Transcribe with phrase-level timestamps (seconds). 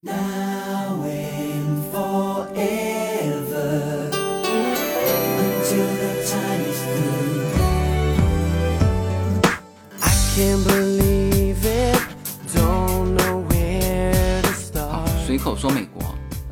[0.00, 2.52] Now and forever
[5.40, 7.42] until the time is through.
[10.00, 11.98] I can't believe it,
[12.54, 15.08] don't know where to，start.
[15.26, 16.00] 随口说美国。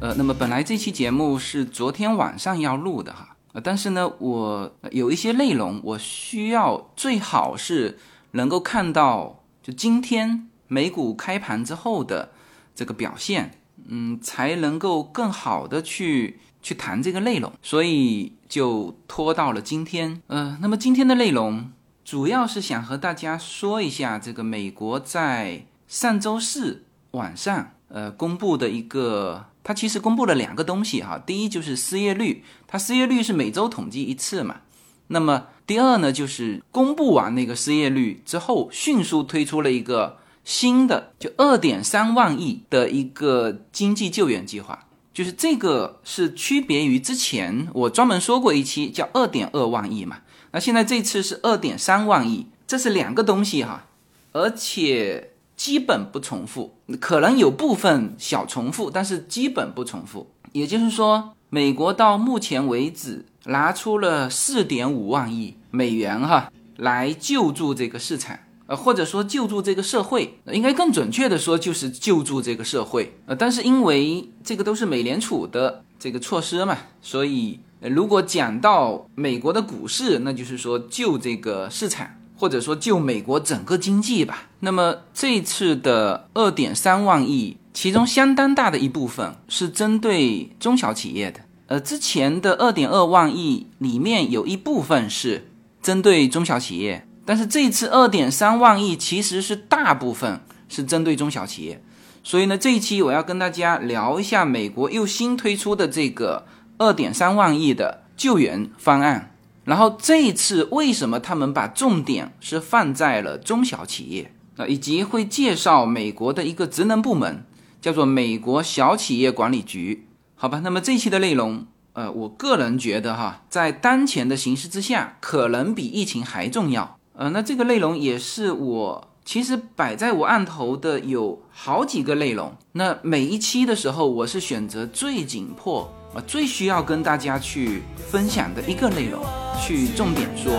[0.01, 7.97] 呃，那么本来这期节目是昨天晚上要录的哈，呃，但是呢，我有一些内容我需要最好是
[8.33, 12.33] 能够看到，就今天美股开盘之后的
[12.77, 13.59] 这个表现，
[13.89, 20.23] 嗯，才能够更好的去去谈这个内容，所以就拖到了今天。
[20.29, 21.73] 呃，那么今天的内容
[22.05, 27.73] 主要是想和大家说一下这个美国在上周四晚上。
[27.89, 31.23] 呃，公布的一个，它其实公布了两个东西哈。
[31.25, 34.63] 第一就是失业率，它失业率是每周统计一次嘛。
[35.07, 44.87] 那么第二呢，就是公布完那个失业率之后，迅速推出了一个新的，就二点三万亿的一个经济救援计划。
[45.13, 50.19] 就是这个是区别于之前我专门说过一期叫二点二万亿嘛。
[50.53, 53.85] 那现在这次是二点三万亿，这是两个东西哈，
[54.33, 55.33] 而且。
[55.57, 60.31] 基本不重复，可能有部分小重复，但是基本不重复。
[60.53, 73.15] 也就是说，美国到目前为止拿出了四点五万亿美元哈，来救助这个市场，呃，或者说救助这个社会，应该更准确的说就是救助这个社会。
[73.27, 82.09] 呃，但是因为这个都是美联储的这个措施嘛，所以如果讲到美国的股市，那就是说救这个市场。
[82.39, 84.51] 或者说救美国整个经济吧。
[84.61, 91.41] 那么这次的二点三万亿，其中相当大的一部分是针对中小企业的。
[91.69, 95.49] 呃，之前的二点二万亿里面有一部分是
[95.81, 101.83] 针对中小企业，但是这次二点三万亿其实是大部分是针对中小企业。
[102.23, 106.47] 所以呢，这一期我要跟大家聊一下美国又新推出的这个
[106.79, 109.35] 二点三万亿的救援方案。
[109.65, 114.33] 然后这一次为什么他们把重点是放在了中小企业？
[114.57, 117.45] 啊，以及会介绍美国的一个职能部门，
[117.81, 120.61] 叫做美国小企业管理局，好吧？
[120.65, 126.96] 那么这一期的内容，呃，我个人觉得哈，在当前的形势之下，可能比疫情还重要。
[127.19, 135.91] 呃，那这个内容也是我其实摆在我案头的有好几个内容，那每一期的时候，我是选择最紧迫。
[136.15, 139.23] 啊，最需要跟大家去分享的一个内容，
[139.61, 140.53] 去重点说。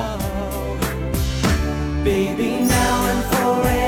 [2.03, 3.86] Baby, now and forever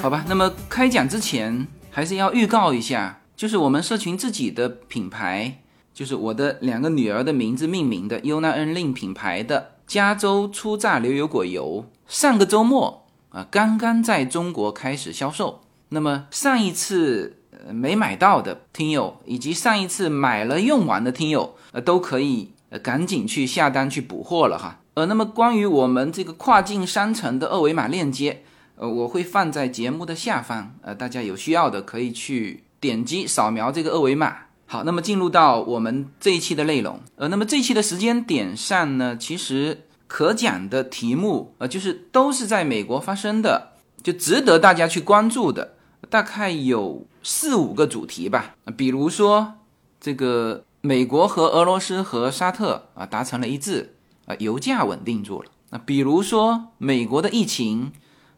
[0.00, 5.58] 好吧，那么开讲之前还是要预告一下，就是我们社群自己的品牌，
[5.92, 15.60] 就是我的两个女儿的名字命名的 u n a n l i n 品牌的加州初榨牛油果油，上个周末啊刚刚在中国开始销售。
[15.90, 17.36] 那么上一次
[17.70, 24.80] 没买到的听友，以及上一次买了用完的听友，呃都可以赶紧去下单去补货了哈。
[24.94, 28.42] 呃，那么关于我们这个跨境商城的二维码链接。
[28.80, 34.34] 呃，我会放在节目的下方，呃，大家有需要的可以去点击扫描这个二维码。
[34.64, 45.74] 好，那么进入到我们这一期的内容，呃，那么这一期的时间点上呢，其实可讲的题目，呃，就是都是在美国发生的，就值得大家去关注的，
[46.08, 48.54] 大概有四五个主题吧。
[48.78, 49.56] 比如说
[50.00, 55.50] 这个美国和俄罗斯和沙特啊达成了一致，啊，油价稳定住了。
[55.68, 57.92] 那比如说美国的疫情。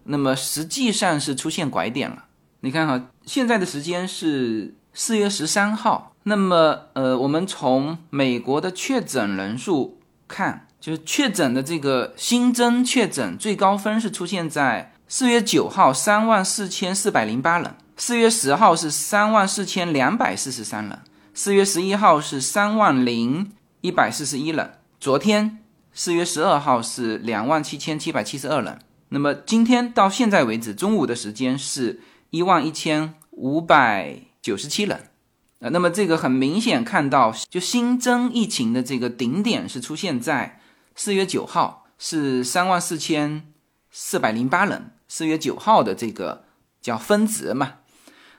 [0.04, 2.24] 那么实际上是出现拐点了。
[2.60, 6.14] 你看哈，现在的时间是四月十三号。
[6.24, 9.98] 那么，呃，我们从美国的确诊人数
[10.28, 21.00] 看，就是确诊的这个新增确诊最高分是出现在四月九号三万四千四百零八人，四月十号是三万四千两百四十三人，
[21.34, 23.50] 四月十一号是三万零
[23.80, 25.58] 一百四十一人，昨天
[25.92, 28.78] 四月十二号是两万七千七百七十二人。
[29.12, 32.00] 那么今天到现在为止，中午的时间是
[32.30, 35.10] 一万一千五百九十七人，
[35.58, 40.60] 呃，那么这个很明显看到，就新增疫情的这个顶点是出现在
[40.94, 43.52] 四月九号，是三万四千
[43.90, 46.44] 四百零八人，四月九号的这个
[46.80, 47.74] 叫分值嘛。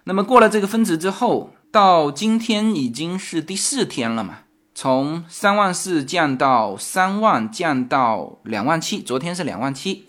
[0.06, 4.40] 那么过了这个分值之后，到今天已经是第四天了嘛，
[4.74, 10.08] 从三万四降到三万，降到两万七，昨天是两万七。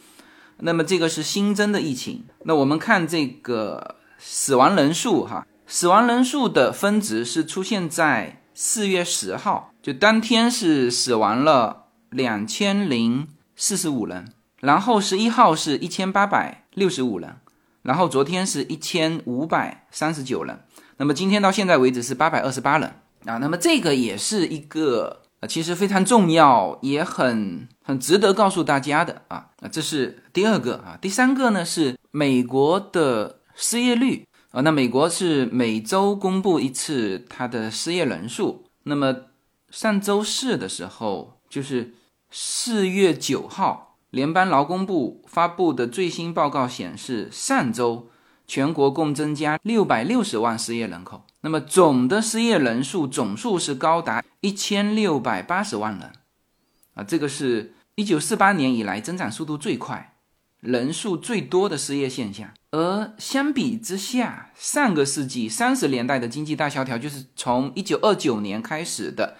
[0.64, 2.24] 那么这个是新增的疫情。
[2.44, 17.36] 那我们看这个死亡人数哈，死亡人数的分值是出现在四月十号，就当天是死亡了两千零四十五人，然后十一号是一千八百六十五人，
[17.82, 20.60] 然后昨天是一千五百三十九人，
[20.96, 22.88] 那么今天到现在为止是八百二十八人
[23.26, 23.36] 啊。
[23.36, 29.50] 那么这个也是一个，其实非常重要，也很很值得告诉大家的啊。
[29.60, 34.26] 那这是第二个啊，第三个呢是美国的失业率。
[34.50, 38.66] 啊，那美国是每周公布一次它的失业人数。
[38.84, 39.12] 那么
[39.68, 41.94] 上周四的时候，就是
[42.30, 48.08] 四月九号，联邦劳工部发布的最新报告显示，上周
[48.46, 51.24] 全国共增加六百六十万失业人口。
[51.40, 56.12] 那么总的失业人数总数是高达一千六百八十万人。
[56.94, 60.12] 啊，这个是一九四八年以来增长速度最快。
[60.60, 69.36] 人数最多的失业现象，而相比之下，上个世纪三十年代的经济大萧条，就是从一九二九年开始的，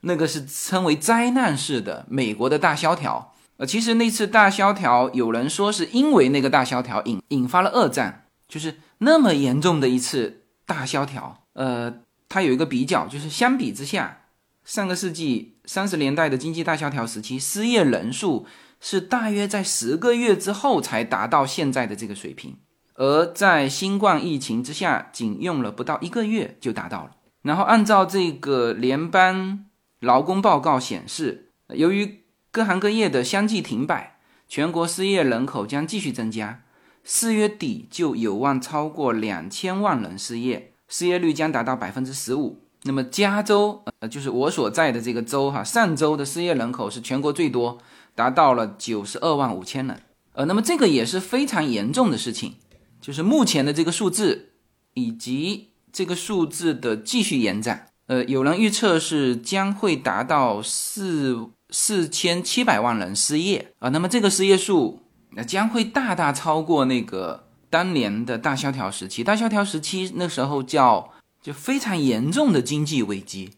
[0.00, 3.36] 那个是称为灾难式的美国的大萧条。
[3.58, 11.44] 呃，其实那次大萧条，有人说是因为那个大萧条引引发了二战，就是那么严重的一次大萧条。
[11.52, 14.22] 呃，它有一个比较，就是相比之下，
[14.64, 18.46] 上个世纪三十年代的经济大萧条时期，失业人数。
[18.80, 22.56] 是大约在十个月之后才达到现在的这个水平，
[22.94, 27.10] 而在新冠疫情之下，仅用了不到一个月就达到了。
[27.42, 29.64] 然后按照这个联邦
[29.98, 32.20] 劳工报告显示，由于
[32.52, 36.62] 各行各业的相继停摆，全国失业人口将继续增加，
[37.02, 42.60] 四月底就有望超过两千万人失业，失业率将达到百分之十五。
[42.84, 47.78] 那么加州，呃，就是我所在的这个州哈，上周的失业人口是全国最多。
[48.14, 50.02] 达到了九十二万五千人，
[50.32, 52.56] 呃，那么这个也是非常严重的事情，
[53.00, 54.54] 就是目前的这个数字
[54.94, 63.72] 以及这个数字的继续延展，呃，有人预测是将会达到四四千七百万人失业。
[63.78, 65.02] 啊，那么这个失业数
[65.36, 71.08] 那将会大大超过那个当年的大萧条时期，大萧条时期那时候叫
[71.48, 73.52] 就非常严重的经济危机，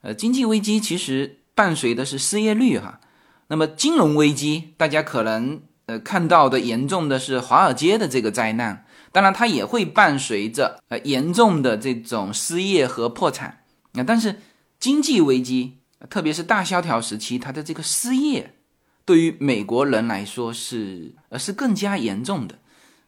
[0.00, 2.98] 呃，经济危机其实伴随的是失业率哈。
[3.46, 13.62] 那么金融危机，大家可能呃看到的严重的是华尔街的这个灾难，当然它也会伴随着呃严重的这种失业和破产
[13.92, 14.02] 啊。
[14.02, 14.40] 但是
[14.80, 15.78] 经济危机，
[16.10, 18.56] 特别是大萧条时期，它的这个失业
[19.04, 22.58] 对于美国人来说是呃是更加严重的。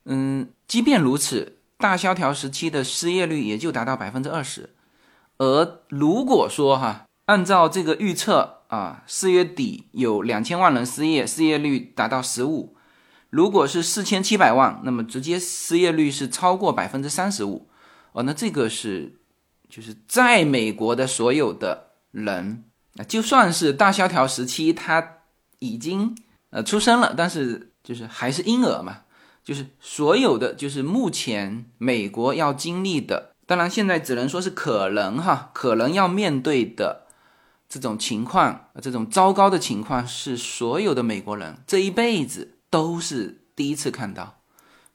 [0.05, 4.71] 嗯，即便如此，大萧条时期的失业率也就达到百分之二十，
[5.39, 8.59] 而如果说哈，按照这个预测。
[8.71, 12.77] 啊，四月底有两千万人失业，失业率达到十五。
[13.29, 17.69] 如果是四千七百万，那么直接失业率是超过百分之三十五。
[18.13, 19.19] 哦，那这个是
[19.69, 22.63] 就是在美国的所有的人
[22.95, 25.17] 啊，就算是大萧条时期他
[25.59, 26.17] 已经
[26.51, 28.99] 呃出生了，但是就是还是婴儿嘛，
[29.45, 37.07] 就是所有的就是目前美国要经历的，当然现在只能说是可能哈，可能要面对的。
[37.73, 44.41] 这种情况，这种糟糕的情况是所有的美国人这一辈子都是第一次看到，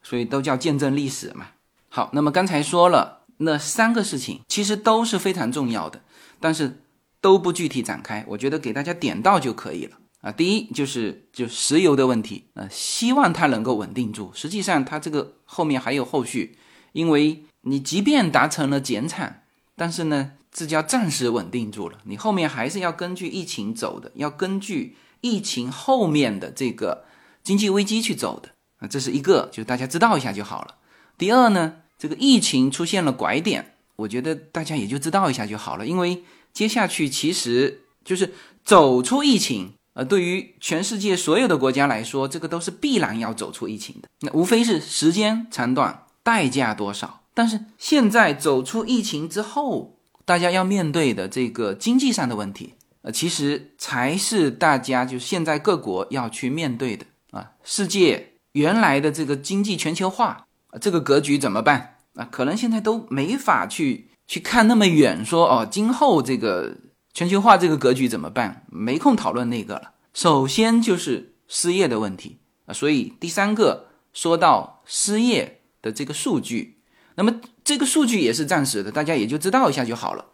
[0.03, 1.51] 所以都叫见证历史嘛。
[1.87, 6.01] 好，那么刚才说了那三个事情，其实都是非常重要的，
[6.41, 6.81] 但是
[7.21, 10.31] 都不具体展开，我觉得给大家点到就可以了啊。
[10.31, 16.57] 第一就是就石油的问题啊，希望它能够稳定住，实际上它这个后面还有后续，
[16.91, 19.43] 因为你即便达成了减产，
[19.75, 20.31] 但是呢。
[20.57, 27.03] 这叫暂时稳定住了，你后面还是要根据疫情走的，要根据疫情后面的这个
[27.43, 30.75] 经济危机去走的啊，这是一个，就大家知道一下就好了。
[31.17, 47.21] 第二呢，这个疫情出现了拐点，我觉得大家也就知道一下就好了，因为接下去其实就是走出疫情，呃，对于全世界所有的国家来说，这个都是必然要走出疫情的，那无非是时间长短、代价多少。
[47.33, 52.73] 但是现在走出疫情之后，大家要面对的这个经济上的问题，
[53.03, 57.51] 呃，其实才是大家就现在各国要去面对的啊。
[57.63, 60.45] 世界原来的这个经济全球化
[60.81, 62.27] 这个格局怎么办啊？
[62.29, 66.75] 可能现在都没法去去看那么远，说哦，今后这个
[67.15, 68.67] 全球化这个格局怎么办？
[68.69, 69.93] 没空讨论那个了。
[70.13, 76.77] 首先就是失业的问题啊，所以第三个说到失业的这个数据，
[77.15, 77.41] 那么。
[77.63, 80.25] 这个数据也是暂时的，大家也就知道一下就好了。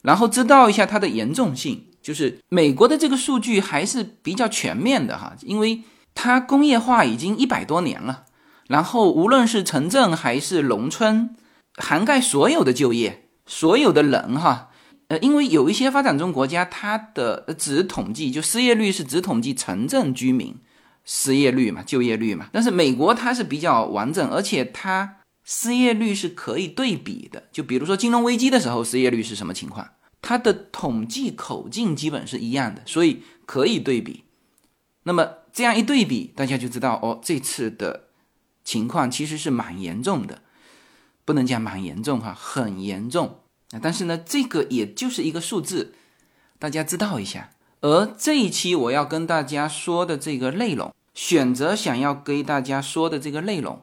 [0.00, 5.82] 然后知道一下它的严重性，就是美国的这个数据还是比较全面的哈，因为
[6.14, 8.24] 它工业化已经一百多年了。
[8.66, 11.36] 然后无论是城镇还是农村，
[11.76, 14.69] 涵盖所有的就业，所有的人哈。
[15.10, 20.54] 呃，因为有一些发展中国家，它的只统计就失业率是只统计城镇居民
[21.04, 22.48] 失业率嘛，就业率嘛。
[22.52, 27.42] 但是美国它是比较完整，而且它失业率是可以对比的。
[27.50, 29.84] 就比如说金融危机的时候，失业率是什么情况，
[30.22, 34.22] 它的统计口径基本是一样的，所以可以对比。
[35.02, 38.04] 那么这样一对比，大家就知道哦，这次的
[38.62, 40.42] 情况其实是蛮严重的，
[41.24, 43.40] 不能讲蛮严重哈，很严重。
[43.80, 45.94] 但是呢，这个也就是一个数字，
[46.58, 47.50] 大家知道一下。
[47.82, 53.82] 而这一期我要跟大家说的这个内容，选择想要给大家说的这个内容，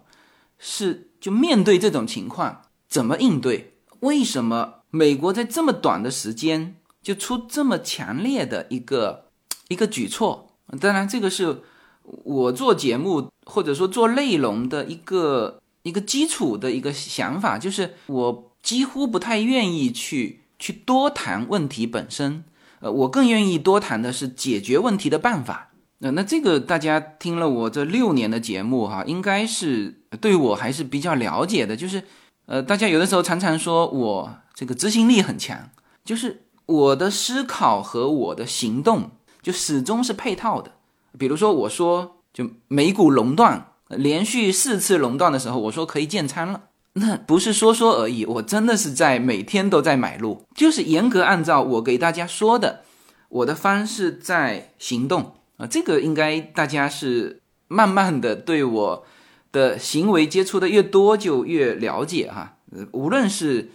[0.59, 3.75] 是就面对这种情况怎么应对？
[4.01, 9.29] 为什么美国在这么短的时间就出这么强烈的一个
[9.69, 10.49] 一个举措？
[10.81, 11.61] 当然，这个是
[12.03, 18.43] 我做节目或者说做内容的一个一个基础的一个想法，就是我。
[18.61, 22.43] 几乎不太愿意去去多谈问题本身，
[22.79, 25.71] 呃，我更愿意多谈的是解决问题的办法。
[25.99, 31.75] 那那这个大家听了我这六年的节目哈，应该是对我还是比较了解的。
[31.75, 32.03] 就是，
[32.45, 35.71] 呃，大家有的时候常常说我这个执行力很强，
[36.05, 39.09] 就是我的思考和我的行动
[39.41, 40.73] 就始终是配套的。
[41.17, 46.65] 比如说我说就美股垄断，连续四次垄断的时候，我说可以建仓了。
[46.99, 52.81] 那不是说说而已，我真的是在每天都在买入，就是严格按照我给大家说的
[53.29, 55.67] 我的方式在行动啊。
[55.67, 59.05] 这个应该大家是慢慢的对我
[59.51, 62.57] 的行为接触的越多就越了解哈。
[62.71, 63.69] 呃，无论是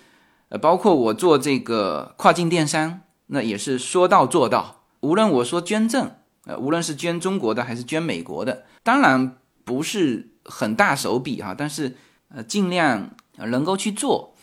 [0.49, 4.83] 呃包括我做这个跨境电商，那也是说到做到。
[5.01, 6.11] 无论我说捐赠，
[6.47, 11.95] 呃，无论是捐中国的还是捐美国的，当然不是很大手笔哈，但是。
[12.35, 14.35] 呃，尽量能够去做，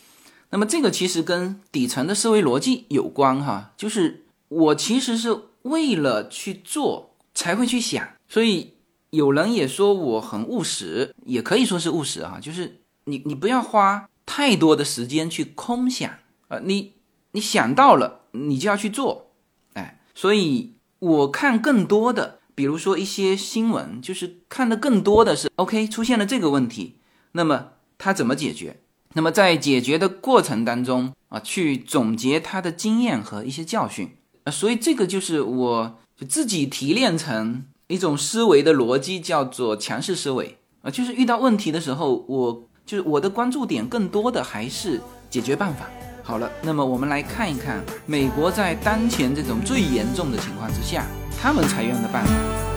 [0.52, 8.76] 那么这个其实跟底层的思维逻辑有关哈，就是我其实是为了去做才会去想，所以
[9.10, 16.12] 有人也说我很务实，也可以说是务实哈，就是你你不要花太多的时间去空想
[16.48, 16.94] 啊，你
[17.32, 19.32] 你想到了你就要去做，
[19.74, 26.98] 哎，所以我看更多的，比如说一些新闻，就是看的更多的是 OK 出现了这个问题，
[27.32, 27.72] 那么。
[28.00, 28.78] 他怎么解决？
[29.14, 34.10] 那么在解决的过程当中啊，去总结他的经验和一些教训
[34.46, 45.90] 啊，所以这个就是我自己提炼成一种思维的逻辑，叫做强势思维啊，就是遇到问题的时候，我就是我的关注点更多的还是解决办法。
[46.24, 51.06] 好了，那么我们来看一看美国在当前这种最严重的情况之下，
[51.42, 52.69] 他们采用的办法。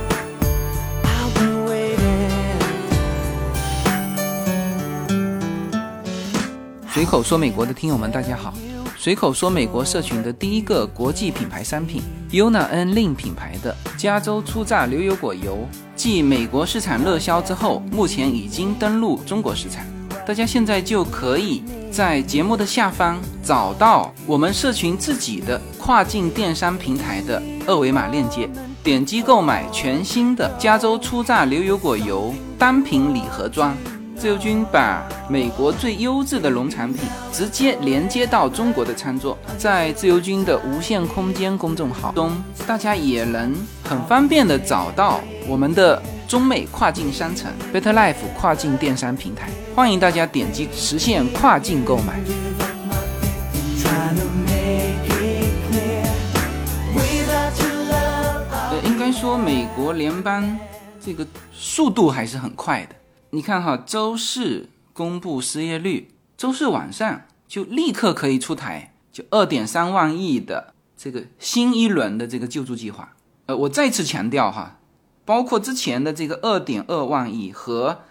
[7.03, 8.55] 随口说美国的听友们，大家好！
[8.97, 15.67] 随口说美国社群的第一个国际品牌商品，Yuna N Lin 品牌的加州初榨牛油果油，
[15.97, 19.85] 继美国市场热销之后，目前已经登陆中国市场。
[20.25, 28.49] 大家现在就可以在节目的下方找到我们社群自己的跨境电商平台的二维码链接，
[28.85, 33.77] 点击购买全新的加州初榨牛油果油单品礼盒装。
[34.23, 37.01] 自由军把美国最优质的农产品
[37.33, 42.31] 直接连接到中国的餐桌，在自由军的无限空间公众号中，
[42.65, 43.53] 大家也能
[43.83, 52.21] 很方便的找到我们的中美跨境商城 Better Life 跨境电商平台，欢迎大家点击实现跨境购买。
[58.71, 60.57] 呃，应该说美国联邦
[61.05, 62.95] 这个速度还是很快的。
[63.35, 73.15] 你看哈，周四公布失业率，周四晚上就立刻可以出台，就二点三万亿的这个新一轮的这个救助计划。
[73.47, 74.79] 呃，我再次强调哈，
[75.25, 78.03] 包括之前的这个二点二万亿和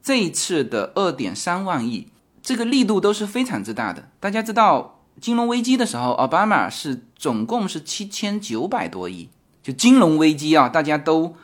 [0.00, 2.06] 这一次的二点三万亿，
[2.40, 4.08] 这个力度都是非常之大的。
[4.20, 9.28] 大家知道金融危机的时候，奥巴马是总共是七千九百多亿，
[9.60, 11.34] 就金融危机啊，大家都。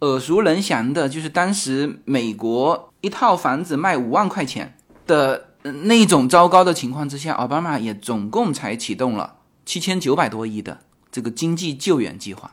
[0.00, 4.76] 耳熟能详的，就是当时美国一套房子卖五万块钱
[5.06, 12.52] 的那种糟糕的情况之下，奥巴马也总共才启动了七千九百多亿的这个经济救援计划。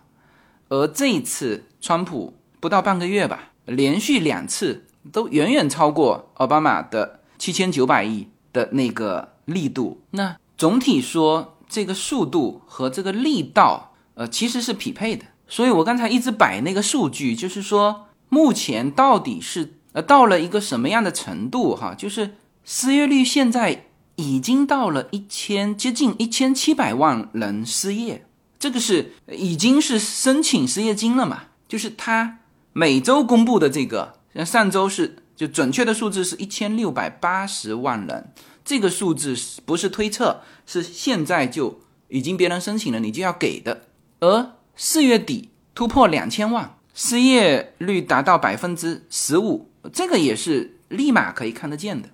[0.69, 10.01] 而这一次，川普不到半个月吧，连续两次都远远超过奥巴马的七千九百亿的那个力度。
[10.11, 15.25] 那总体说，这个速度和这个力道，呃，其实是匹配的。
[15.53, 21.93] 所以我刚才一直摆那个数据，就是说目前到底是呃到了一个什么样的程度哈？
[21.93, 22.33] 就是
[22.65, 28.25] 失业率现在已经到了一千，接近一千七百万人失业，
[28.57, 31.43] 这个是已经是申请失业金了嘛？
[31.67, 32.39] 就是他
[32.71, 38.33] 每周公布的这个，像上周是就准确的数字是一千六百八十万人，
[38.65, 43.83] 这个数字不是推测，是现在就已经别人申请了，你就要给的。
[44.19, 52.09] 而四月底突破两千万，失业率达到百分之十五，这个也是立马可以看得见的。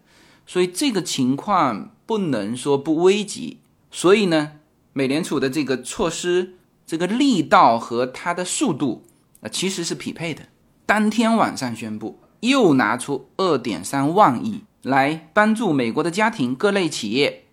[0.45, 3.59] 所以这个情况不能说不危急。
[3.91, 4.53] 所以呢，
[4.93, 9.03] 美联储的这个措施，这个力道和它的速度
[9.41, 10.43] 啊，其实是匹配的。
[10.85, 17.45] 当天晚上宣布，又拿出二点三万亿来帮助美国的家庭、各类企业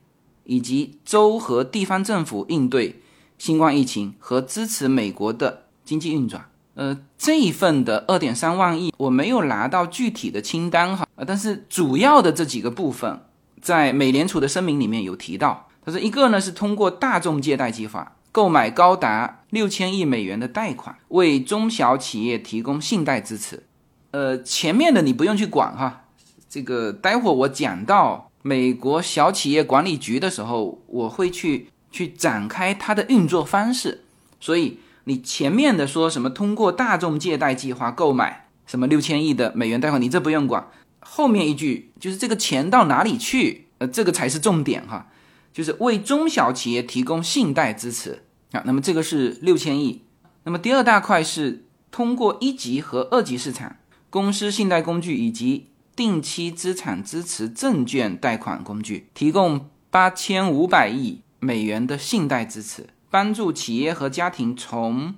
[0.45, 3.01] 以及州和地方政府应对。
[3.39, 13.21] 新冠疫情和支持美国的经济运转，呃，这一份的二点三万亿我没有拿到具体的清单哈，但是主要的这几个部分
[13.61, 15.69] 在美联储的声明里面有提到。
[15.85, 23.63] 他说，一个呢是通过大众借贷计划购买高达六千亿美元的贷款，为中小企业提供信贷支持。
[24.11, 26.05] 呃，前面的你不用去管哈，
[26.49, 31.69] 这个待会我讲到美国小企业管理局的时候，我会去。
[31.91, 34.05] 去展开它的运作方式，
[34.41, 40.69] 所以你前面的说什么通过大众借贷计划购买什么六千亿的美元贷款，你这不用管。
[41.01, 45.07] 后面一句就是这个钱到哪里去，呃，这个才是重点哈，
[45.53, 48.63] 就是为中小企业提供信贷支持啊。
[48.67, 50.03] 那么这个是六千亿。
[50.43, 53.77] 那么第二大块是通过一级和二级市场
[54.11, 61.21] 公司信贷工具以及定期资产支持证券贷款工具，提供八千五百亿。
[61.39, 65.15] 美元的信贷支持，帮助企业和家庭从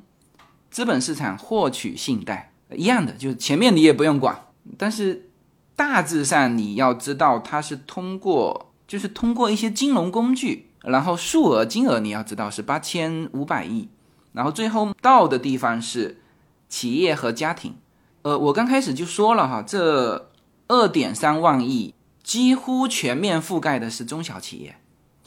[0.71, 4.47] 资本市场获取信贷，一样的，就是前面你也不用管，
[4.77, 5.31] 但是
[5.75, 13.89] 大致上你要知道，它是通过，就是通过一些金融工具，然后数额金额你要知道是八千五百亿，
[14.33, 16.21] 然后最后到的地方是
[16.69, 17.77] 企业和家庭。
[18.23, 20.31] 呃，我刚开始就说了哈，这
[20.67, 24.77] 二点三万亿几乎全面覆盖的是中小企业。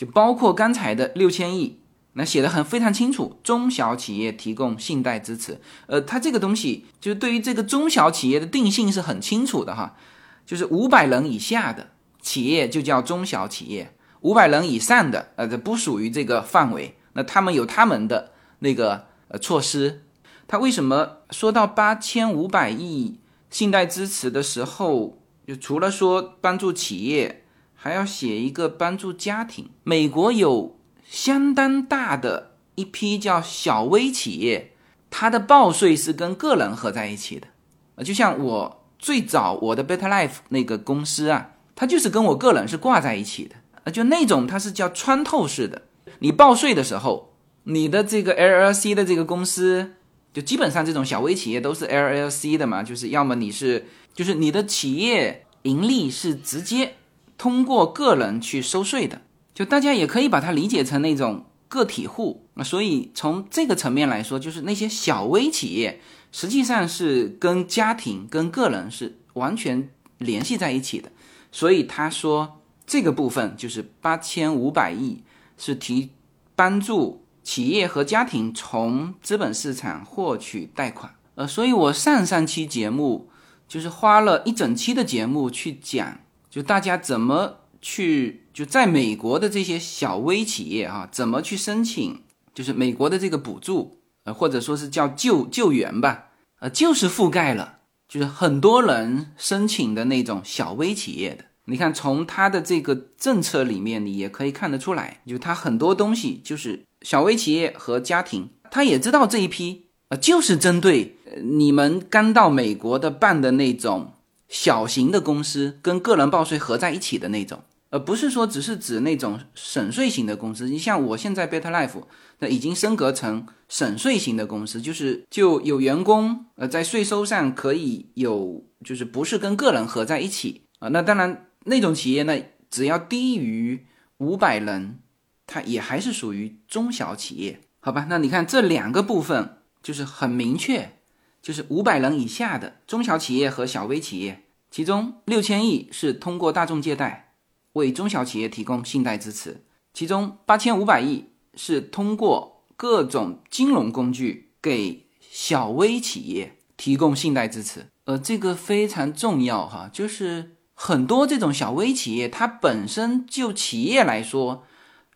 [0.02, 1.78] 就包括刚才的六千亿，
[2.14, 5.62] 那写的很非常清楚，中小企业提供信贷支持。
[5.86, 9.96] 呃，它这个东西就对于这个中小企业的定性是很清楚的哈，
[10.44, 16.96] 就是五百人以下的企业就叫中小企业，五百人以上的呃，这不属于这个范围。
[17.14, 20.02] 那他们有他们的那个呃措施。
[20.48, 23.20] 他为什么说到八千五百亿
[23.52, 27.41] 信贷支持的时候，就除了说帮助企业？
[27.84, 29.68] 还要写一个帮助家庭。
[29.84, 30.78] 美国有
[31.10, 34.74] 相当大的一批叫小微企业，
[35.10, 37.48] 它的报税是跟个人合在一起的。
[37.96, 43.56] 啊，就像我最早我的 Better Life 那个公司啊，它就是跟我个人是挂在一起的。
[43.84, 45.82] 啊，就那种它是叫穿透式的。
[46.20, 49.94] 你报税的时候，你的这个 LLC 的这个公司，
[50.32, 56.98] 就基本上这种小微企业都是 LLC 的嘛，就是要么你是，就是你的企业盈利是直接。
[57.42, 62.46] 通过个人去收税的，就大家也可以把它理解成那种个体户。
[62.54, 66.00] 那所以从这个层面来说，就是那些小微企业
[66.32, 71.12] 实际上是跟家庭、跟个人是完全联系在一起的。
[71.52, 75.24] 所以他说这个部分就是八千五百亿
[75.58, 76.12] 是提
[76.56, 81.16] 帮助企业和家庭从资本市场获取贷款。
[81.34, 83.32] 呃，所以我上上期节目
[83.68, 86.20] 就是花了一整期的节目去讲。
[86.52, 92.20] 就大家怎么去就在美国的这些小微企业啊，怎么去申请？
[92.54, 96.26] 就是美国的这个补助，呃，或者说是叫救救援吧，
[96.60, 97.78] 呃，就是覆盖了，
[98.10, 101.46] 就是很多人申请的那种小微企业的。
[101.68, 114.16] 你看，从他的这个政策里面，你也可以看得出来，就他很多东西就是小微企业和家庭，他也知道这一批，呃，就是针对你们刚到美国的办的那种。
[114.52, 120.68] 小型的公司跟个人报税合在一起的那种，而不是说只是指那种省税型的公司。
[120.68, 122.04] 你像我现在 Better Life，
[122.40, 130.90] 那已经升格成省税型的公司，就是就有员工，呃，在税收上可以有，就是不是跟个人合在一起啊。
[130.90, 132.38] 那当然，那种企业呢，
[132.70, 133.86] 只要低于
[134.18, 135.00] 五百人，
[135.48, 138.06] 它也还是属于中小企业，好吧？
[138.10, 140.98] 那你看这两个部分就是很明确。
[141.42, 147.34] 就是五百人以下的中小企业和小微企业，其中六千亿是通过大众借贷
[147.74, 157.88] 为中小企业提供信贷支持，其中八千五百亿是通过各种金融工具给小微企业提供信贷支持。
[158.06, 164.66] 呃，这个非常重要哈，就是很多这种小微企业，它本身就企业来说，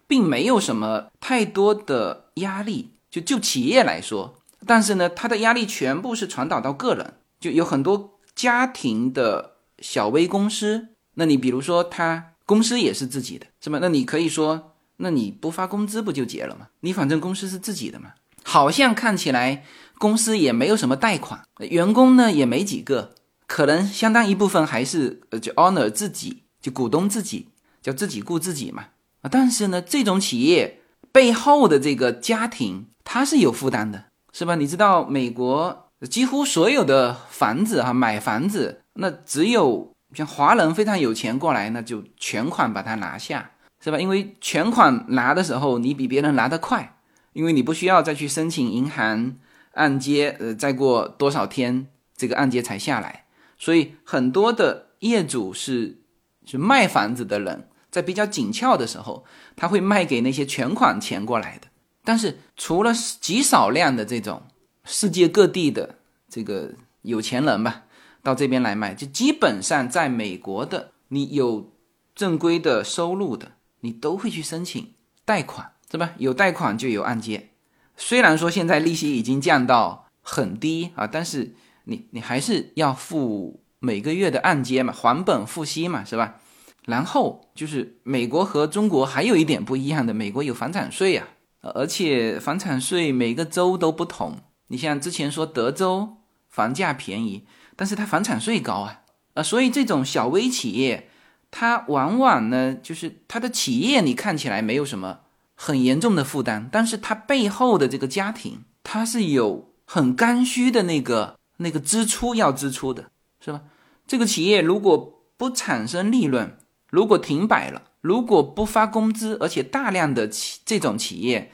[0.08, 2.92] 并没有什么太多的压力。
[3.10, 4.36] 就就企业来说，
[4.66, 10.90] 但是呢，他的压力全部是传导到个人，就有很多家庭的小微公司。
[11.16, 13.80] 那你比如说，他公司也是自己的，是吧？
[13.82, 16.68] 那你可以说，那你不发工资不就结了吗？
[16.82, 19.64] 你反正公司是自己的嘛，好像看起来
[19.98, 23.16] 公司也没有什么贷款，员工呢也没几个。
[23.48, 27.50] 可能相当一部分还是呃，就 honor 自己，就股东自己，
[27.82, 28.88] 叫自己顾自己嘛
[29.22, 29.30] 啊。
[29.32, 34.06] 但是呢，这种企业背后的这个家庭，他是有负担的，
[34.38, 34.56] 是吧？
[34.56, 43.98] 你知道美国几乎所有的房子哈，买房子那只有像华人非常有钱过来，那就全款把它拿下，是吧？
[43.98, 46.98] 因为全款拿的时候，你比别人拿得快，
[47.32, 49.38] 因为你不需要再去申请银行
[49.72, 53.24] 按揭，呃，再过多少天这个按揭才下来。
[53.58, 56.02] 所以很多的业主是
[56.46, 59.24] 是卖房子的人，在比较紧俏的时候，
[59.56, 61.68] 他会卖给那些全款钱过来的。
[62.06, 64.44] 但是除了极少量的这种
[64.86, 65.96] 世界各地的
[66.30, 67.84] 这个有钱人吧，
[68.24, 71.74] 到这边来卖，就基本上在美国的，你有
[72.14, 74.94] 正规的收入的，你都会去申请
[75.26, 76.12] 贷款，是吧？
[76.18, 77.50] 有贷款就有按揭。
[77.98, 81.56] 虽然说现在利息已经降到很低啊，但是。
[81.88, 86.38] 你你还是要付每个月的按揭嘛，还本付息嘛，是吧？
[86.86, 91.28] 然后就是美国和中国还有一点不一样的，美国有房产税呀，
[91.74, 94.40] 而且房产税每个州都不同。
[94.68, 96.18] 你像之前说德州
[96.50, 99.02] 房价便宜，但是它房产税高啊，
[99.34, 101.10] 呃，所以这种小微企业，
[101.52, 105.20] 它往往呢就是它的企业你看起来没有什么
[105.56, 111.36] 很严重的负担，但是它背后的这个家庭，它是有很刚需的那个。
[111.58, 113.62] 那个支出要支出的是吧？
[114.06, 116.58] 这个企业如果不产生利润，
[116.90, 121.52] 如果停摆了，如果不发工资，而且大量的企这种企业，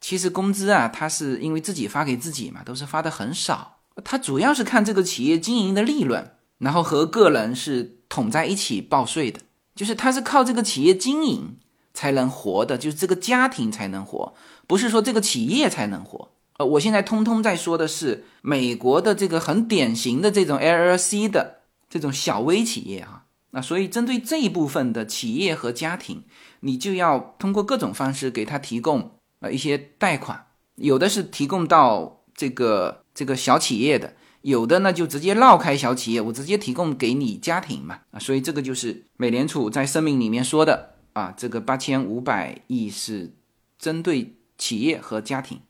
[0.00, 3.78] 其实工资啊，它是因为自己发给自己嘛，都是发的很少。
[4.02, 9.38] 它主要是看这个企业经营的利润，然后和个人是统在一起报税的，
[9.76, 11.56] 就是它是靠这个企业经营
[11.94, 14.34] 才能活的，就是这个家庭才能活，
[14.66, 16.32] 不是说这个企业才能活。
[16.58, 23.25] 呃，我现在通通在说的是美国的这个很典型的这种 LLC 的这种小微企业哈，
[23.56, 26.24] 那所以针对这一部分的企业和家庭，
[26.60, 38.00] 你就要通过各种方式给他提供呃一些贷款，有的是提供到这个这个小企业的，有的呢就直接绕开小企业，我直接提供给你家庭嘛。
[38.10, 43.32] 啊，所以这个就是美联储在声明里面说的啊，这个八千五百亿是
[43.78, 45.62] 针对企业和家庭。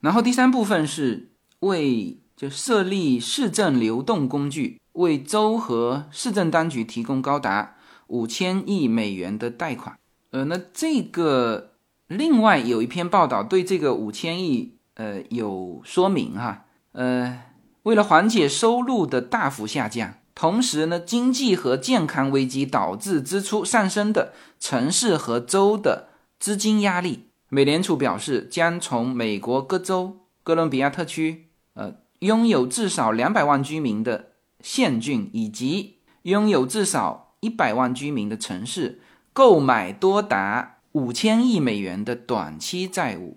[0.00, 1.28] 然后第三部分是
[1.60, 7.76] 为就设立市政流动工具，为州和市政当局提供高达
[8.08, 9.96] 五千亿美元的贷款。
[10.30, 11.74] 呃，那这个
[12.08, 16.64] 另外有一篇报道对这个五千亿呃有说明哈。
[16.92, 17.42] 呃，
[17.84, 27.30] 为了缓解收入的大幅下降，同时呢经济和健康危机导致支出上升的城市和州的资金压力。
[27.48, 34.30] 美联储表示，将从美国各州、哥伦比亚特区，呃，拥有至少两百万居民的
[34.64, 39.02] 县郡以及拥有至少一百万居民的城市，
[39.34, 43.36] 购买多达五千亿美元的短期债务。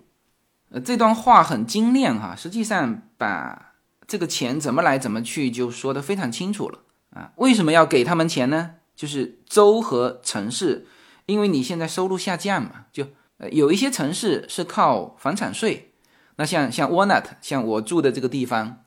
[0.70, 3.74] 呃，这段话很精炼哈，实际上把
[4.06, 6.78] 这个钱怎么来怎么去就说得非常清楚了
[7.10, 7.32] 啊。
[7.36, 8.76] 为什么要给他们钱呢？
[8.96, 10.86] 就是州和城市，
[11.26, 13.06] 因为你现在收入下降嘛，就。
[13.40, 15.92] 呃，有一些城市是靠房产税，
[16.34, 18.82] 那像像 Walnut，像我住的这个地方，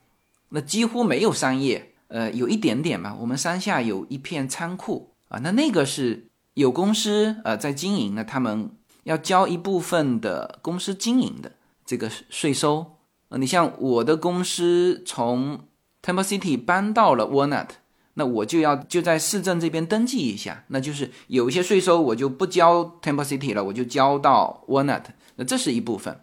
[0.49, 3.15] 那几乎没有商业，呃，有一点点嘛。
[3.19, 8.69] 我们山下有一片仓库啊，那那个是有公司呃在经营的，他们
[9.03, 11.53] 要交一部分的公司经营的
[11.85, 12.97] 这个税收。
[13.29, 15.61] 呃，你像我的公司从
[16.03, 17.69] Temple City 搬到了 Walnut。
[18.15, 25.03] 那我就要就在市政这边登记一下，那就是有一些税收我就不交 Temple City 了，我就交到 Walnut。
[25.37, 26.19] 那这是一部分。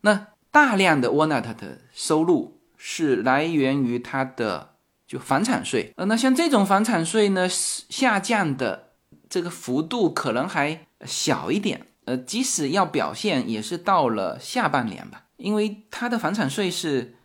[0.00, 4.70] 那大量的 Walnut 的收入是来源于它的
[5.06, 5.92] 就房产税。
[5.96, 8.92] 呃，那像这种房产税呢，下降的
[9.28, 11.86] 这个幅度可能还小一点。
[12.04, 17.16] 呃，即使要表现，也是到了下半年吧，因为它的房产税是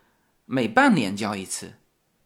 [0.45, 1.73] 每半年交一次。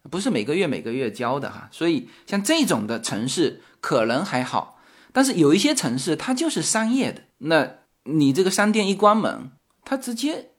[0.10, 4.80] 不是每个月每个月交的哈，所以像这种的城市可能还好，
[5.12, 7.72] 但是有一些城市它就是商业的，那
[8.04, 9.50] 你这个商店一关门，
[9.84, 10.52] 它直接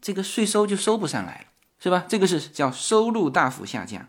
[0.00, 1.46] 这个税收就收不上来了，
[1.78, 2.06] 是吧？
[2.08, 4.08] 这个是叫收入大幅下降，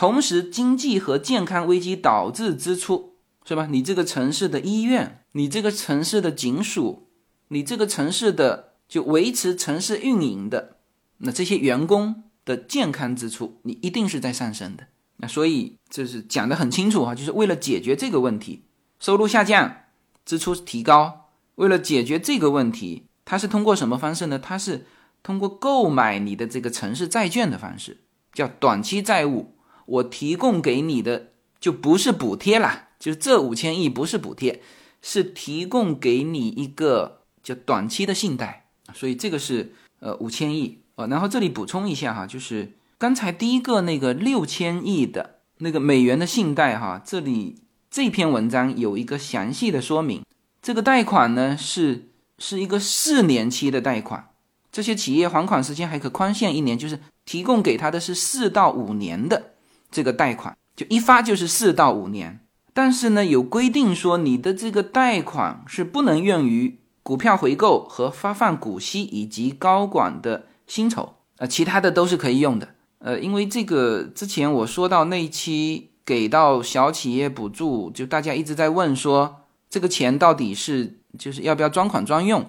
[0.00, 3.68] 同时经济和健康危机导致支出，是吧？
[3.70, 7.10] 你这个城市的医院，你这个城市的警署，
[7.48, 10.78] 你这个城市的就维持城市运营的，
[11.18, 14.86] 那这些员工的健康支出，你一定是在上升的。
[15.18, 18.64] 那所以这是讲得很清楚啊，就是为了解决这个问题，
[18.98, 19.82] 收入下降，
[20.24, 21.28] 支出提高。
[21.56, 24.38] 为了解决这个问题，它是通过什么方式呢？
[24.38, 24.86] 它是
[25.22, 27.98] 通过购买你的这个城市债券的方式，
[28.32, 29.56] 叫短期债务。
[29.90, 34.62] 我提供给你的就不是补贴啦，就这五千亿不是补贴，
[35.02, 38.68] 是提供给你一个叫短期的信贷。
[38.94, 47.56] 所以这个是呃五千亿呃，然后这里补充一下哈，就是刚才第一个那个六千亿的那个美元的信贷哈，这里
[47.90, 50.22] 这篇文章有一个详细的说明。
[50.62, 54.30] 这个贷款呢是是一个四年期的贷款，
[54.70, 59.54] 这些企业还款时间还可宽限一年，就是提供给他的是四到五年的
[59.90, 62.40] 这个贷款，就一发就是四到五年。
[62.72, 72.68] 但是呢，有规定说你的这个贷款是不能用于股票回购和发放股息以及高管的薪酬，呃，其他的都是可以用的。
[72.98, 79.36] 呃，因为这个之前我说到那一期给到小企业补助，就大家一直在问说。
[79.72, 82.44] 这个钱到底是就是要不要专款专用？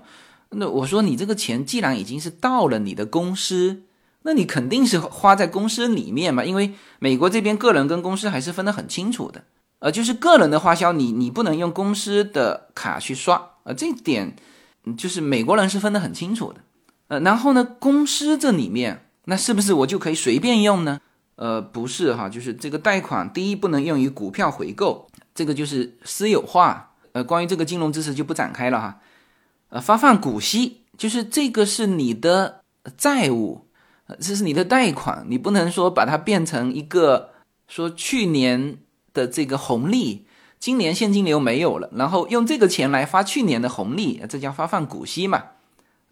[0.49, 3.84] 那我说你这个钱既然已经是到了你的公司，
[4.23, 6.43] 那你肯定是花在公司里面嘛。
[6.43, 9.43] 因为美国这边个人跟公司还是分得很清楚的，
[9.79, 14.36] 呃，就是个人的花销你你不能用公司的卡去刷，呃，这点
[14.97, 16.62] 就是美国人是分得很清楚的。
[17.07, 20.99] 呃，然后呢，公司这里面那是不是我就可以随便用呢？
[21.36, 26.89] 呃，不是哈，就是这个贷款第一不能用于股票回购，这个就是私有化。
[27.13, 28.99] 呃，关于这个金融知识就不展开了哈。
[29.69, 32.62] 呃，发放股息就是这个是你的
[32.95, 33.67] 债务，
[34.19, 37.32] 这是你的贷款，你不能说把它变成一个
[37.67, 38.78] 说去年
[39.13, 40.26] 的这个红利，
[40.60, 45.43] 今年现金流没有了，然后用这个钱来发去年的红利，这叫发放股息嘛？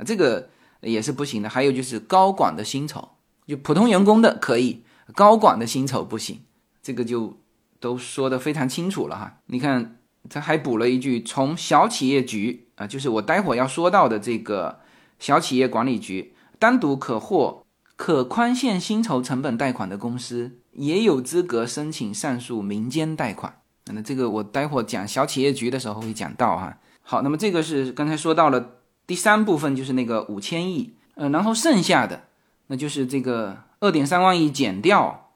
[0.06, 0.50] 这个
[0.82, 1.50] 也是不行的。
[1.50, 3.10] 还有就是高管的薪酬，
[3.48, 4.84] 就普通员工的可以，
[5.14, 6.42] 高管的薪酬不行，
[6.82, 7.38] 这个就
[7.80, 9.38] 都说的非常清楚了哈。
[9.48, 9.96] 你看。
[10.30, 14.82] 他还补了一句：“从小企业局啊，就是我待会要说到的这个
[15.18, 17.64] 小企业管理局，单独可获
[18.00, 23.60] 可宽限薪酬成本贷款的公司，也有资格申请上述民间贷款。
[23.88, 26.78] 那这个我待会讲小企业局的时候会讲到哈。
[27.02, 32.24] 好，那么这个是刚才说到了第三部分，就是那个五千亿，呃，然后剩下的
[32.68, 35.32] 那就是这个二点三万亿减掉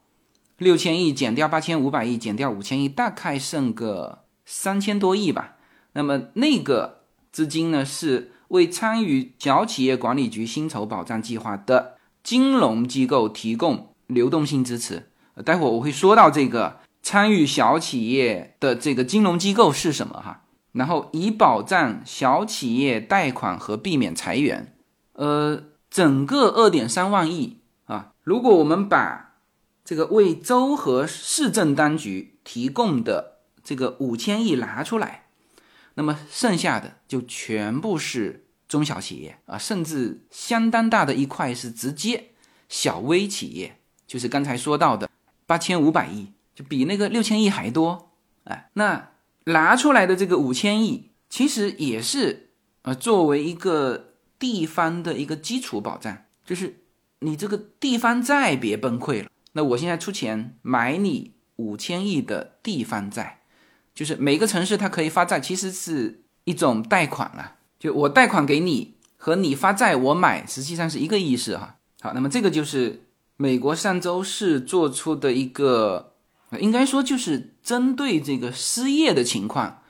[0.56, 5.56] 六千亿，减掉八千五百亿，减掉五千亿，大概剩个。”三千多亿吧，
[5.92, 11.93] 那么那个资金呢，是为参与小企业管理局薪酬保障计划的
[12.24, 15.10] 金融机构提供流动性支持。
[15.44, 24.76] 待会儿我会说到这个参与小企业的这个金融机构是什么哈，然后以保障小企业贷款和避免裁员。
[25.12, 29.34] 呃，整个二点三万亿啊，如果我们把
[29.84, 35.26] 这个为州和市政当局提供的这个五千亿拿出来，
[35.94, 38.43] 那么剩下的就全部是
[38.74, 42.30] 中小企业啊，甚至相当大的一块是直接
[42.68, 45.08] 小微企业，就是刚才说到的
[45.46, 48.10] 八千五百亿，就比那个六千亿还多。
[48.42, 49.10] 哎，那
[49.44, 52.50] 拿出来的这个五千亿，其实也是
[52.82, 56.82] 呃作为一个地方的一个基础保障，就是
[57.20, 63.42] 你这个地方债别崩溃了，那我现在出钱买你五千亿的地方债。
[63.94, 67.58] 就是每个城市它可以发债，其实是一种贷款啊。
[67.84, 71.76] 就我贷款给你和你发债我买，实际上是一个意思哈。
[72.00, 73.04] 好，那么这个就是
[73.36, 76.14] 美国上周四做出的一个，
[76.58, 79.82] 应该说就是针对这个失业的情况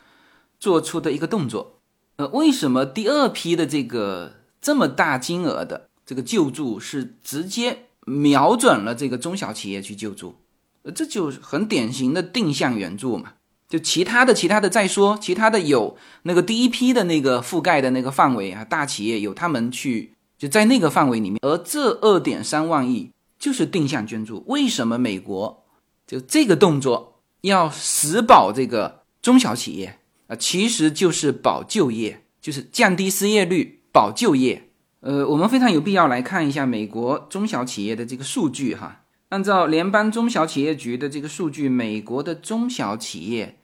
[0.59, 1.79] 做出的一个动作。
[2.17, 10.35] 呃，为什么第二批的这个这么大金额的这个救助是直接瞄准了这个中小企业去救助？
[10.83, 13.35] 呃，这就很典型的定向援助嘛。
[13.75, 24.45] 就其他的其他的再说，其他的有那个第一批的那个覆盖的那个范围啊，大企业有他们去就在那个范围里面，而这二点三万亿就是定向捐助。
[24.47, 25.65] 为什么美国
[26.07, 30.37] 就这个动作要死保这个中小企业啊？
[30.37, 34.69] 其实就是保就业，就是降低失业率，保就业。
[35.01, 39.01] 呃，我们非常有必要来看一下美国中小企业的这个数据哈。
[39.31, 43.57] 按照联邦中小企业局的这个数据，美国的中小企业。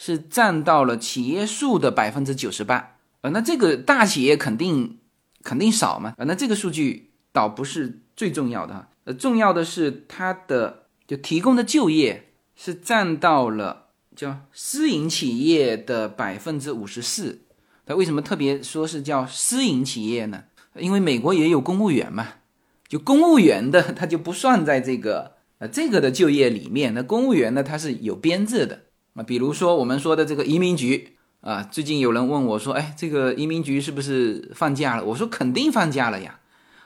[0.00, 4.98] 是占到了企业数的百分之九十八，呃，那这个大企业肯定
[5.42, 17.40] 肯定少嘛，呃，那这个数据倒不是最重要的哈，呃，重要的是它的就提供的就业是占到了叫私营企业的百分之五十四。
[17.84, 20.44] 他为什么特别说是叫私营企业呢？
[20.76, 22.34] 因为美国也有公务员嘛，
[22.86, 26.94] 就公务员的 他就不算在这个呃这个的就业里面。
[26.94, 28.82] 那公务员呢，他是有编制的
[29.18, 35.04] 啊，比如说我们说的这个移民局啊，最近有人问我说，哎，这个移民局是不是放假了？
[35.04, 36.38] 我说肯定放假了呀。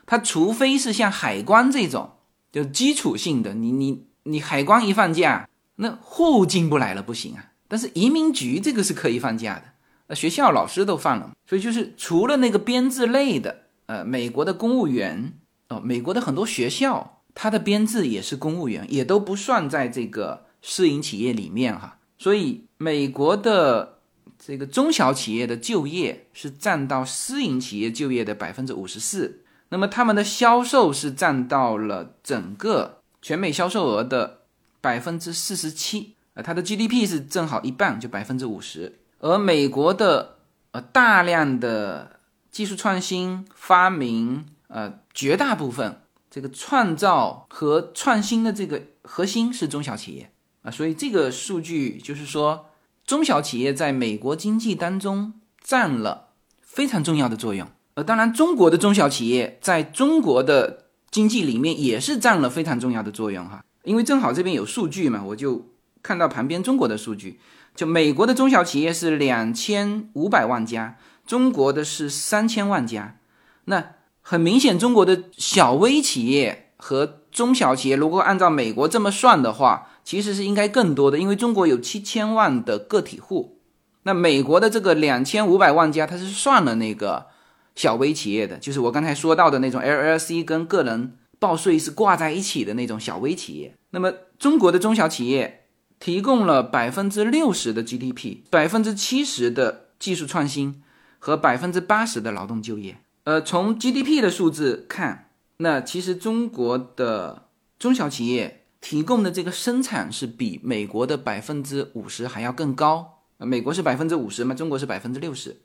[0.07, 2.13] 他除非是像海关这种，
[2.51, 7.53] 就基础性的，你你你海关一放假，那货物进不来了不行啊。
[7.69, 9.65] 但是移民局这个是可以放假的。
[10.09, 15.35] 那学校老师都放了，所以就是除了那个编制类的，呃，美国的公务员
[15.69, 21.99] 哦，美国的很多学校，它的编制也是公务员，也都不算在这个私营企业里面哈。
[22.23, 23.99] 所以美国的
[24.39, 34.43] 这个中小企业的就业是占到私营企业就业的百分之五十四，那么他们的销售是占到了整个全美销售额的
[34.81, 39.01] 百分之四十七，呃，它的 GDP 是正好一半，就百分之五十。
[39.19, 40.37] 而美国的
[40.71, 42.21] 呃大量的
[42.53, 50.31] 技术创新发明，呃绝大部分这个创造和创新的这个核心是中小企业
[50.63, 52.67] 啊，所以这个数据就是说，
[53.07, 56.29] 中小企业在美国经济当中占了
[56.61, 57.69] 非常重要的作用。
[57.95, 65.69] 呃，当然中国的中小企业在中国的经济里面也是占了非常重要的作用哈，因为正好这边有数据嘛，我就
[66.03, 67.39] 看到旁边中国的数据。
[67.75, 70.97] 就美国的中小企业是两千五百万家，
[71.27, 73.19] 中国的是三千万家。
[73.65, 83.59] 那很明显，中国的小微企业和中小企业，如果按照美国这么算的话，其实是应该更多的，因为中国有七千万的个体户。
[84.03, 87.27] 那美国的这个两千五百万家，它是算了那个
[87.75, 93.75] 小微企业的，就是我刚才说到的那种 LLC 跟个人报税是挂在一起的那种小微企业。
[93.91, 95.59] 那么中国的中小企业。
[96.03, 100.83] 提供了百分之六十的 GDP，百分之七十的技术创新
[101.21, 102.99] 和百分之八十的劳动就业。
[103.23, 107.47] 呃，从 GDP 的数字看，那其实中国的
[107.79, 113.21] 中小企业提供的这个生产是比美国的百分之五十还要更高。
[113.39, 115.63] 美国是百分之五十嘛，中国是百分之六十。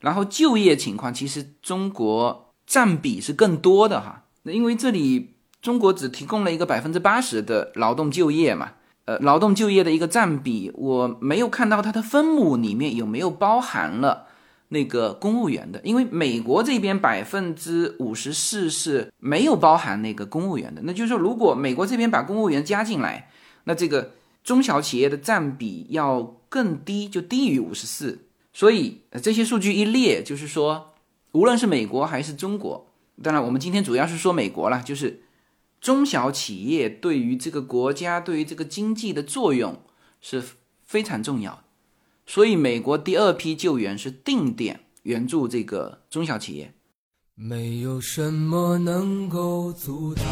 [0.00, 4.24] 然后就业情况，其实中国占比是更多的哈。
[4.44, 8.72] 那因为这里中国只提供了一个百分之八十的劳动就业嘛。
[9.06, 14.25] 呃，劳动就业的一个占比，我没有看到它的分母里面有没有包含了
[14.68, 20.82] 那个公务员的，因为美国这边百分之五十四是没有包含那个公务员的。
[20.84, 23.30] 那就是说，如果美国这边把公务员加进来，
[23.64, 24.12] 那这个
[24.44, 28.26] 中小企业的占比要更低，就低于五十四。
[28.52, 30.94] 所以这些数据一列，就是说，
[31.32, 32.90] 无论是美国还是中国，
[33.22, 35.22] 当然我们今天主要是说美国了，就是。
[35.78, 39.82] 中小企业对于这个国家、对于这个经济的作用
[40.20, 40.42] 是
[40.84, 41.58] 非常重要的，
[42.28, 46.74] 所以美国第二批救援是定点援助这个中小企业。
[47.36, 50.24] 没有什么能够阻挡，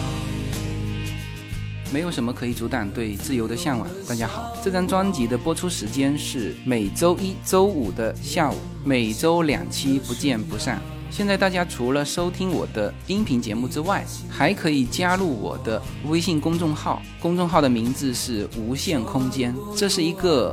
[1.92, 3.88] 没有什么可以阻挡对自由的向往。
[4.09, 10.83] 大家好，这张专辑的播出时间是每周一周五的下午，每周两期，不见不散。
[11.12, 20.52] 现在大家除了收听我的音频节目之外，还可以加入我的微信公众号，公众号的名字是无限空间，这是一个。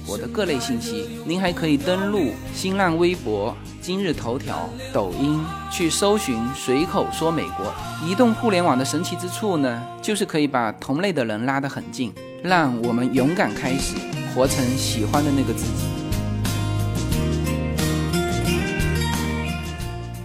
[0.07, 1.07] 我的各类信息。
[1.25, 5.39] 您还可以登录新浪微博、今日头条、抖音
[5.71, 7.73] 去搜寻“随口说美国”。
[8.05, 13.95] 移动互联网的神奇之处呢，就是可以把同类的人拉得很近，让我们勇敢开始，
[14.33, 15.85] 活成喜欢的那个自己。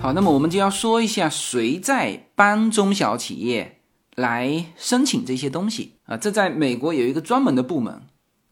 [0.00, 3.72] 好，那么我们就要说一下谁在帮中小企业。
[4.16, 8.00] 来申请这些东西啊，这在美国有一个专门的部门，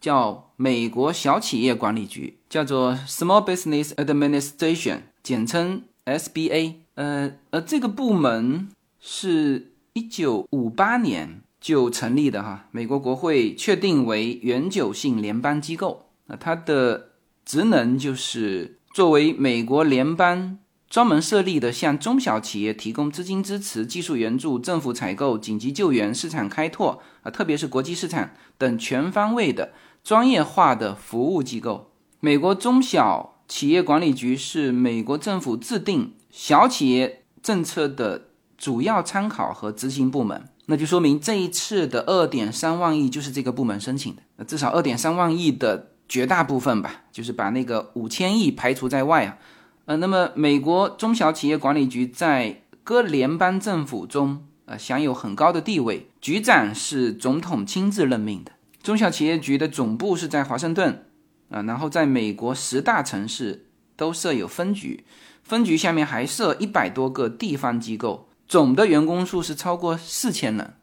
[0.05, 6.74] 叫美国小企业管理局，叫做 Small Business Administration，简称 SBA。
[6.96, 8.68] 呃呃，这个部门
[9.00, 16.11] 是一九五八年就成立的哈，美国国会确定为永久性联邦机构。
[16.26, 17.12] 那它的
[17.46, 20.59] 职能就是作为美国联邦。
[20.90, 29.72] 专门设立的向中小企业提供资金支持、技术援助、政府采购、紧急救援、市场开拓啊，特别是国际市场等全方位的
[30.05, 31.90] 专业化的服务机构。
[32.20, 38.28] 美国中小企业管理局是美国政府制定小企业政策的
[38.59, 40.44] 主要参考和执行部门。
[40.66, 44.22] 那就说明这一次的二点三万亿就是这个部门申请的。
[44.36, 49.38] 那至少二点三万亿的绝大部分吧，就是把那个五千亿排除在外啊。
[49.86, 56.11] 呃，那么美国中小企业管理局在各联邦政府中，呃，享有很高的地位。
[56.20, 58.52] 局长是总统亲自任命的。
[58.85, 61.05] 中小企业局的总部是在华盛顿，
[61.51, 63.66] 啊，然后在美国十大城市
[63.97, 65.05] 都设有分局，
[65.43, 70.74] 分局下面还设一百多个地方机构，总的员工数是超过四千人。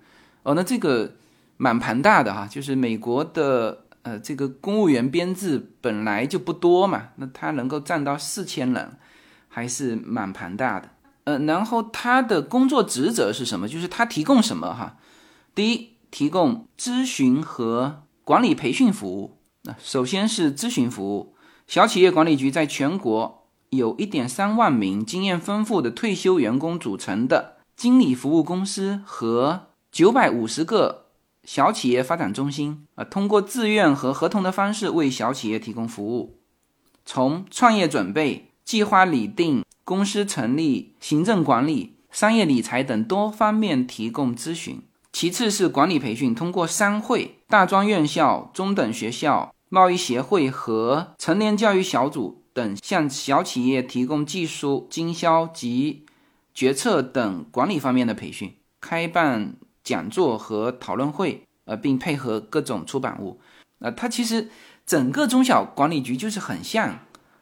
[0.44, 1.14] 哦，那这个
[1.56, 3.86] 蛮庞大的哈，就是美国的。
[4.04, 8.98] 呃，这个公务员编制本来就不多嘛，那他能够占到四千人，
[9.48, 10.90] 还是蛮庞大的。
[11.26, 13.68] 呃，然后他的工作职责是什么？
[13.68, 14.98] 就是他提供什么哈？
[15.54, 19.40] 第一，提供咨询和管理培训服务。
[19.64, 21.36] 那首先是咨询服务，
[21.66, 31.08] 小企业管理局在全国有一点三万名经验丰富的退休员工组成的经理服务公司和九百五十个。
[31.44, 36.38] 小企业发展中心啊，通过自愿和合同的方式为小企业提供服务，
[37.04, 44.84] 从创业准备、计划拟定、公司成立、行政管理、商业理财等多方面提供咨询。
[45.12, 56.06] 其次是管理培训，通过商会、大专院校、中等学校、贸易协会和成年教育小组等，向小企业提供技术、经销及
[56.54, 59.56] 决策等管理方面的培训，开办。
[59.84, 63.40] 讲座和讨论会，呃，并配合各种出版物，
[63.80, 64.48] 呃，它其实
[64.86, 67.00] 整个中小管理局就是很像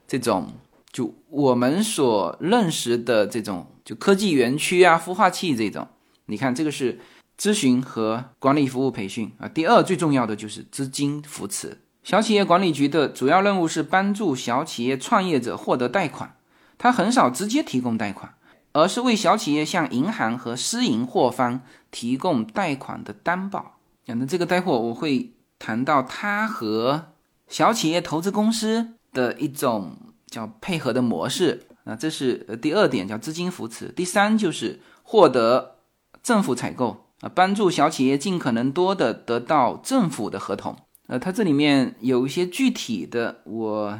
[0.08, 0.54] 这种，
[0.90, 5.86] 就我们所认识的这种，就科技园区啊、孵化器这种。
[6.28, 6.98] 你看，这个是
[7.40, 9.48] 咨询和管理服务培训啊。
[9.48, 11.80] 第二最重要的就是资金扶持。
[12.04, 16.36] 小企业管理局的主要任务是帮助小企业创业者获得贷款，
[16.78, 18.34] 它很少直接提供贷款。
[18.72, 23.80] 而是为小企业向银行和私营货方提供贷款的担保。
[24.06, 27.08] 那这个待会我会谈到它和
[27.48, 31.66] 小企业投资公司的一种叫配合的模式。
[31.86, 33.88] 那这是第二点，叫资金扶持。
[33.88, 35.78] 第三就是获得
[36.22, 40.76] 政府采购啊，帮助小企业尽可能多的得到政府的合同。
[41.08, 44.00] 呃，它这里面有一些具体的，我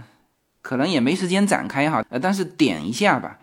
[0.62, 3.40] 可能也没时间展开哈，呃，但是点一下吧。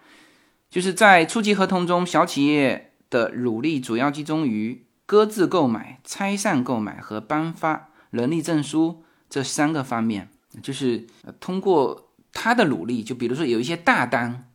[0.70, 10.28] 就是在初级合同中，小企业的努力主要集中于搁置购买、拆散购买和颁发能力证书这三个方面。
[10.62, 11.06] 就是
[11.38, 14.48] 通过他的努力，就比如说有一些大单，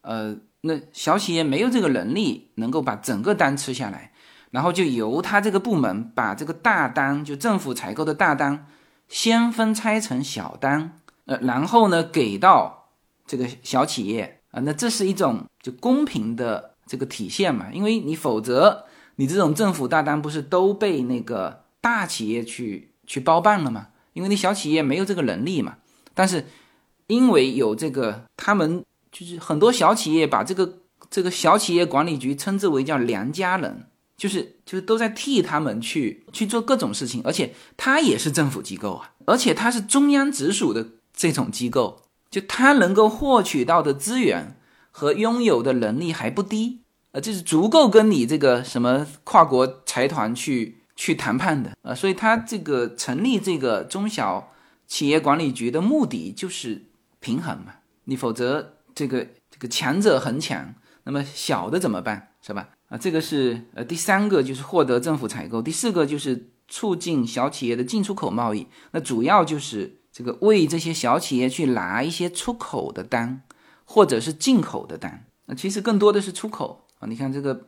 [0.00, 4.11] 呃，那小企业没有这个能力能够把整个单吃下来，
[4.52, 8.66] 然后就由他这个部门把这个大单，就政府采购的大单，
[9.08, 12.90] 先分拆成小单，呃，然后呢给到
[13.26, 14.38] 这个小企业。
[14.52, 17.72] 啊，那这是一种就公平的这个体现嘛？
[17.72, 18.84] 因为你否则
[19.16, 23.88] 你这种政府大单不是都被那个大企业去去包办了吗？
[24.12, 25.76] 因为你小企业没有这个能力嘛。
[26.12, 26.44] 但是
[27.06, 33.86] 因为有这个，他们就是很多小企业把这个这个小企业管理局称之为叫良家人，
[34.22, 42.02] 就是就是都在替他们去去做各种事情，而且他也是政府机构啊，而且他是中央直属的这种机构。
[42.30, 44.56] 就他能够获取到的资源
[44.92, 54.52] 和拥有的能力还不低，呃，这是足够跟你这个什么跨国财团去去谈判的，呃，所以他这个成立这个中小
[54.86, 56.84] 企业管理局的目的就是
[57.18, 62.68] 平衡嘛，你否则这个这个强者恒强，那么小的怎么办，是吧？
[62.92, 69.98] 啊，这个是呃第三个就是获得政府采购，第四个就是促进小企业的进出口贸易，那主要就是。
[70.14, 73.44] 这个为这些小企业去拿一些出口的单，
[73.86, 77.08] 或者是进口的单，那其实更多的是出口啊。
[77.08, 77.64] 你看这个，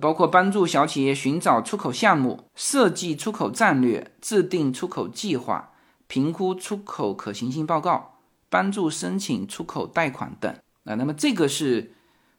[0.00, 5.74] 包括帮助小企业寻找出口项目、设计出口战略、制定出口计划、
[6.08, 8.18] 评估出口可行性报告、
[8.50, 10.52] 帮助申请出口贷款等
[10.82, 10.96] 啊。
[10.96, 11.94] 那么这个是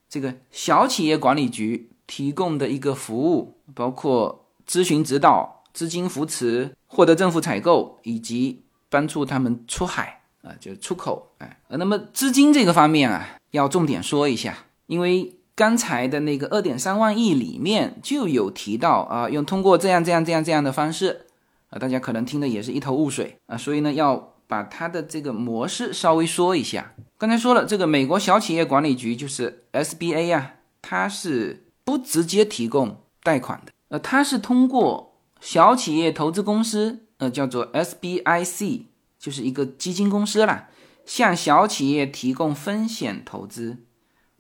[0.09, 8.63] 这个小企业管理局提供的一个服务，包括咨询指导、资金扶持、获得政府采购以及。
[8.89, 21.25] 帮助他们出海啊，就是出口哎，那么资金这个方面啊，要重点说一下，因为刚才的那个二点三万亿里面就有提到啊，用通过这样这样这样这样的方式
[21.69, 26.93] 啊，大家可能听的也是一头雾水啊，所以呢，要把它的这个模式稍微说一下。
[27.17, 38.81] 刚才说了，这个美国小企业管理局就是 SBA 啊，它是不直接提供贷款的，呃，它是通过小企业投资公司，呃，叫做 SBIC，
[39.17, 40.67] 就是一个基金公司啦，
[41.05, 43.85] 向小企业提供风险投资。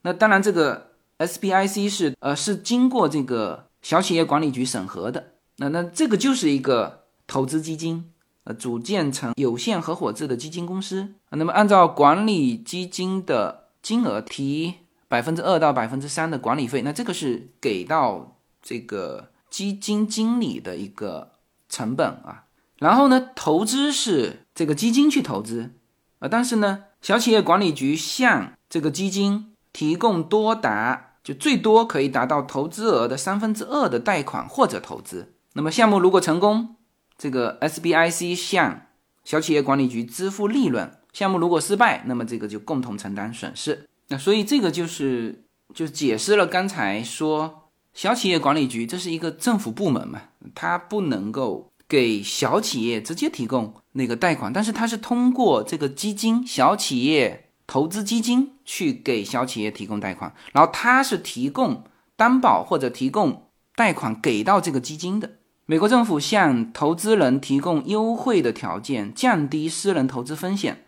[0.01, 5.35] 那当然，这个 SBIC 是呃是经过这个小企业管理局审核的。
[5.59, 8.11] 那那这个就是一个投资基金，
[8.43, 11.13] 呃，组建成有限合伙制的基金公司。
[11.29, 14.73] 那么按照管理基金的金额提
[15.07, 21.31] 百分之二到百分之三的管理费，那这个是给到这个基金经理的一个
[21.69, 22.45] 成本啊。
[22.77, 25.71] 然后呢，投资是这个基金去投资，
[26.19, 35.33] 啊，但是呢，小企业管理局向这个基金提供多达就最多可以达到投资额的三分之二的贷款或者投资。
[35.53, 36.75] 那么项目如果成功，
[37.17, 38.81] 这个 SBIC 向
[39.23, 43.87] 小企业管理局支付利润；项目如果失败，那么这个就共同承担损失。
[44.09, 50.21] 那所以这个就是就解释了刚才说小企业管理局这是一个政府部门嘛，
[50.55, 61.83] 它不能够给小企业直接提供那个贷款，但是它是通过这个基金小企业投资基金去给小企业提供贷款，然后它是提供
[62.15, 65.31] 担保或者提供贷款给到这个基金的。
[65.65, 70.85] 美国政府向投资人提供优惠的条件，降低私人投资风险。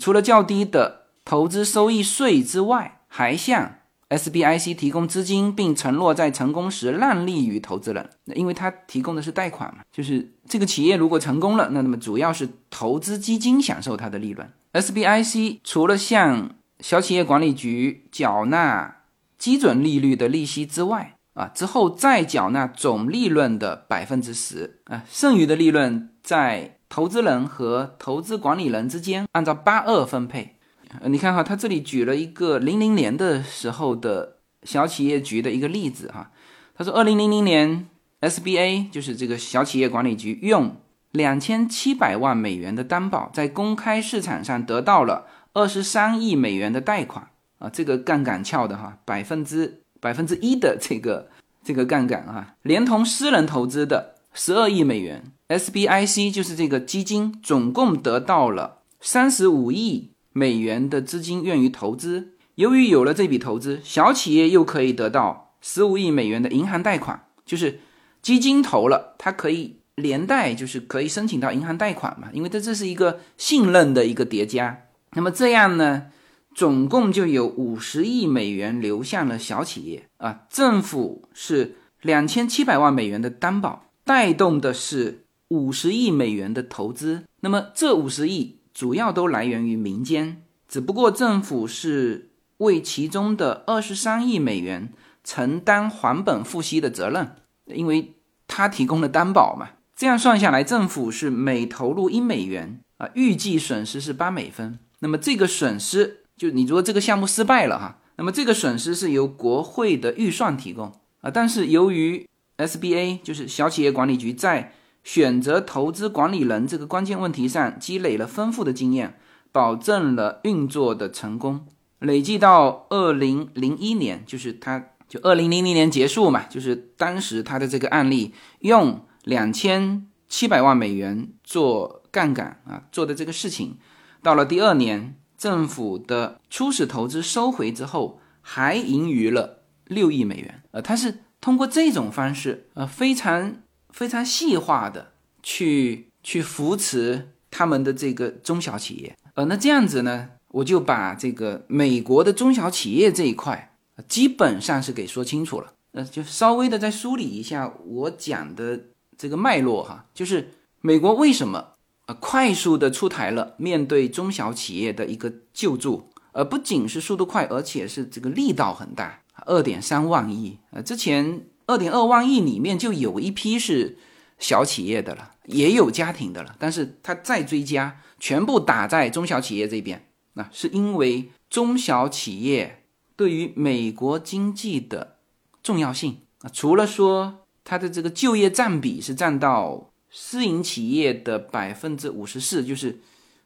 [0.00, 3.76] 除了较低的投资收益税之外，还向
[4.10, 8.10] SBIC 提供资金，并承诺在成功时让利于投资人。
[8.34, 14.48] 因为它提供的是贷款嘛，就是这个企业如果成功了，那那么主要是投资基金享受它的利润。
[14.74, 16.50] SBIC 除了向
[16.80, 18.96] 小企业管理局缴纳
[19.38, 30.53] 基准利率的利息之外，啊，之后再缴纳总利润的百分之十啊，剩余的利润在投资人和投资管理人之间按照八二分配。
[31.00, 36.30] 呃，你看哈，他这里举了一个零零年的时候的小企业局的一个例子哈。
[36.76, 37.88] 他说，二零零零年
[38.20, 40.76] SBA 就是这个小企业管理局用
[41.12, 47.28] 两千七百万美元的担保，在公开市场上得到了二十三亿美元的贷款
[47.58, 49.80] 啊，这个杠杆翘的哈，百分之。
[50.00, 51.30] 百分之一的这个
[51.64, 62.34] 这个杠杆啊，连同私人投资的十二亿美元，SBIC 就是这个基金总共得到了三十五亿美元的资金愿意投资。
[62.56, 67.80] 由于有了这笔投资，小企业又可以得到十五亿美元的银行贷款，就是
[68.20, 74.82] 基金投了，它可以连带就是可以申请到银行贷款嘛，因为它这是一个信任的一个叠加。
[75.12, 76.08] 那么这样呢？
[76.54, 87.24] 总共就有五十亿美元流向了小企业啊，政府是两千七百万美元的担保，带动的是五十亿美元的投资。
[87.40, 98.16] 那么这五十亿主要都来源于民间，只不过政府是为其中的二十三亿美元承担还本付息的责任，因为
[98.46, 99.70] 他提供了担保嘛。
[99.96, 104.78] 这样算下来，政府是每投入一美元啊，预计损失是八美分。
[104.98, 106.20] 那么这个损失。
[106.36, 111.30] 就你如果这个项目失败了哈，那么这个损失是由国会的预算提供啊。
[111.30, 114.72] 但是由于 SBA 就是小企业管理局在
[115.04, 119.16] 选择投资管理人这个关键问题上积累了丰富的经验，
[119.52, 121.64] 保证了运作的成功。
[122.00, 133.76] 累计到二零零一年，就是他就二零零零年结束嘛，就是当时他的这个案例用两千七百万美元做杠杆啊做的这个事情，
[134.20, 135.14] 到了第二年。
[135.36, 140.62] 政府的初始投资收回之后，还盈余了六亿美元。
[140.70, 143.56] 呃，他是通过这种方式，呃，非常
[143.94, 149.16] 非常细化的去去扶持他们的这个中小企业。
[149.34, 153.76] 呃，那这样子呢，我就把这个美国的中小企业这一块，
[154.08, 155.72] 基本上是给说清楚了。
[155.92, 158.86] 呃，就稍微的再梳理一下我讲的
[159.16, 161.70] 这个脉络哈，就是美国为什么。
[162.06, 170.58] 呃，快速的出台了面对中小企业的一个救助，呃不仅是速度快，而且是这个力道很大，二点三万亿。
[170.72, 173.98] 呃，之前二点二万亿里面就有一批是
[174.38, 180.08] 小企业的了，也有家庭的了，但是它再追加，全部打在中小企业这边。
[180.34, 182.84] 那是因为中小企业
[183.16, 185.16] 对于美国经济的
[185.62, 189.90] 重要性啊，除了说它的这个就业占比是占到。
[190.16, 193.00] 私营企业的百分之五十四，就是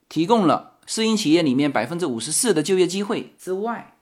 [0.06, 3.96] 提供了私营企业里面百分之五十四的就业机会之外，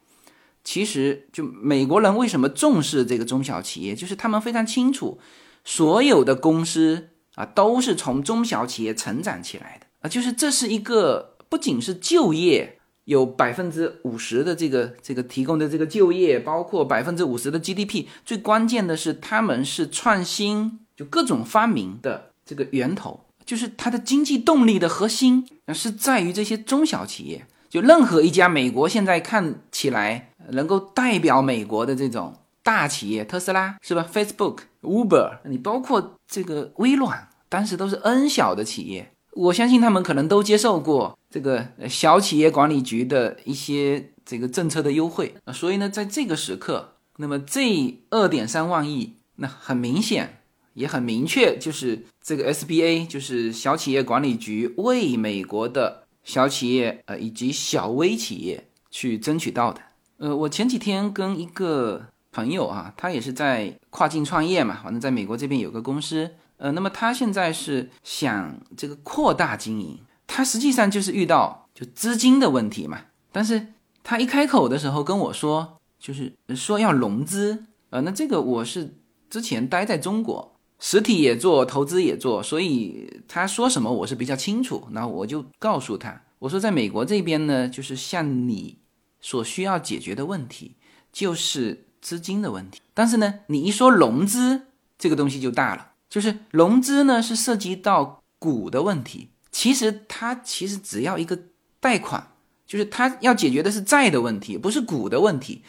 [0.67, 5.17] 其实就美国人为什么重视这个中小企业，就是他们非常清楚，
[5.64, 18.07] 所有的公司啊都是从中小企业成长起来的啊，就是这是一个不仅是就业有百分之五十的这个这个提供的这个就业，包括百分之五十的 GDP。
[18.25, 27.47] 最关键的是，他们是创新，就各种发明的这个源头，就是它的经济动力的核心，是在于这些中小企业。
[27.69, 39.11] 就任何一家美国现在看起来能够代表美国的这种大企业，特斯拉是吧？Facebook、Uber，你包括这个微软，当时都是 N 小的企业。
[39.32, 50.40] 我相信他们可能都接受过这个小企业管理局的一些这个政策的优惠，所以呢，在这个时刻，那么这二点三万亿，那很明显
[50.72, 59.82] 也很明确，就是这个 SBA，就是小企业管理局为美国的小企业呃以及小微企业去争取到的。
[60.19, 66.31] 呃，我前几天跟一个朋友啊，他也是在跨境创业嘛，反正在美国这边有个公司。
[66.59, 72.99] 呃，那么他现在是想这个扩大经营，他实际上就是遇到就资金的问题嘛。
[73.31, 77.64] 但是他一开口的时候跟我说，就是说要融资。
[77.91, 78.97] 呃，那这个我是
[79.29, 84.89] 之前待在中国，实体也做，投资也做，所以他说什么我是比较清楚。
[84.93, 88.79] 那我就告诉他，我说在美国这边呢，就是像你
[89.21, 90.77] 所需要解决的问题
[91.12, 92.81] 就是资金的问题。
[92.95, 94.67] 但是呢，你一说融资，
[94.99, 95.93] 这个东西就大了。
[96.09, 99.31] 就是融资呢，是涉及到股的问题。
[99.51, 101.39] 其实它其实只要一个
[101.81, 102.33] 贷款，
[102.67, 105.62] 就是它要解决的是债的问题，不是股的问题。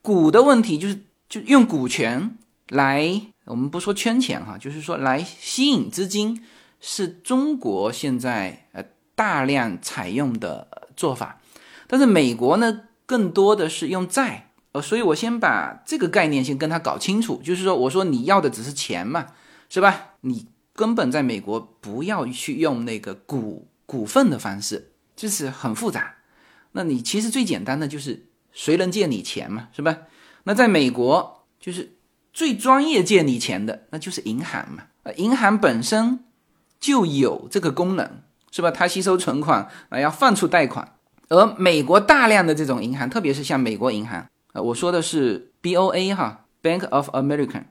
[0.00, 0.98] 股的问题就是
[1.28, 2.36] 就用股权
[2.70, 6.42] 来，我们不说圈钱哈，就是说来吸引资金，
[6.80, 8.82] 是中国现在呃
[9.14, 11.40] 大量采用的做法。
[11.86, 12.80] 但是美国呢，
[13.12, 14.26] 更多的是用债。
[14.72, 19.26] 呃，所以我先把这个概念先跟他搞清楚，就是说，我说你要的只是钱嘛。
[19.74, 20.16] 是吧？
[20.20, 26.16] 你根本在美国不要去用那个股股份的方式，就是很复杂。
[26.72, 29.96] 那你其实最简单的就是谁能借你钱嘛，是吧？
[30.44, 31.96] 那在美国就是
[32.34, 34.82] 最专业借你钱的，那就是银行嘛。
[35.04, 36.22] 呃，银行本身
[36.78, 38.70] 就有这个功能，是吧？
[38.70, 40.96] 它吸收存款啊，要放出贷款。
[41.32, 47.62] 而美国大量的这种银行，特别是像美国银行，呃，我说的是 B O A 哈，Bank of America，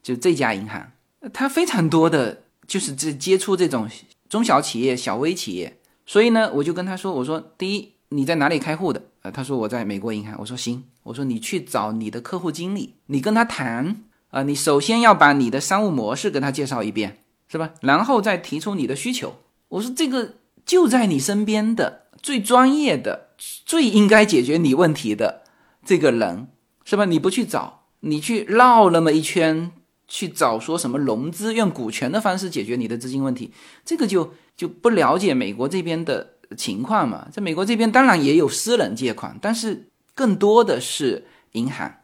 [0.00, 0.92] 就这家银行。
[1.32, 3.90] 它非常多的就是这接触这种
[4.28, 10.36] 中小企业、小微企业，所以呢，我就跟他说：“我说第一，你在哪里开户的？”呃，他说我在美国银行。
[10.38, 13.96] 我说行，我说你去找你的客户经理，你跟他谈
[14.30, 17.72] 啊，你首先要把你的商务模式跟他介绍一遍，是吧？
[17.80, 19.34] 然后再提出你的需求。
[19.70, 23.30] 我说这个就在你身边的最专业的、
[23.64, 25.42] 最应该解决你问题的
[25.84, 26.48] 这个人，
[26.84, 27.04] 是吧？
[27.04, 29.72] 你不去找，你去绕那么一圈。
[30.10, 33.52] 去找说什么融资用股权的方式解决你的资金问题，
[33.84, 37.28] 这个就就不了解美国这边的情况嘛。
[37.30, 41.96] 在美国这边当然也有私人借款，但是更多的是银行。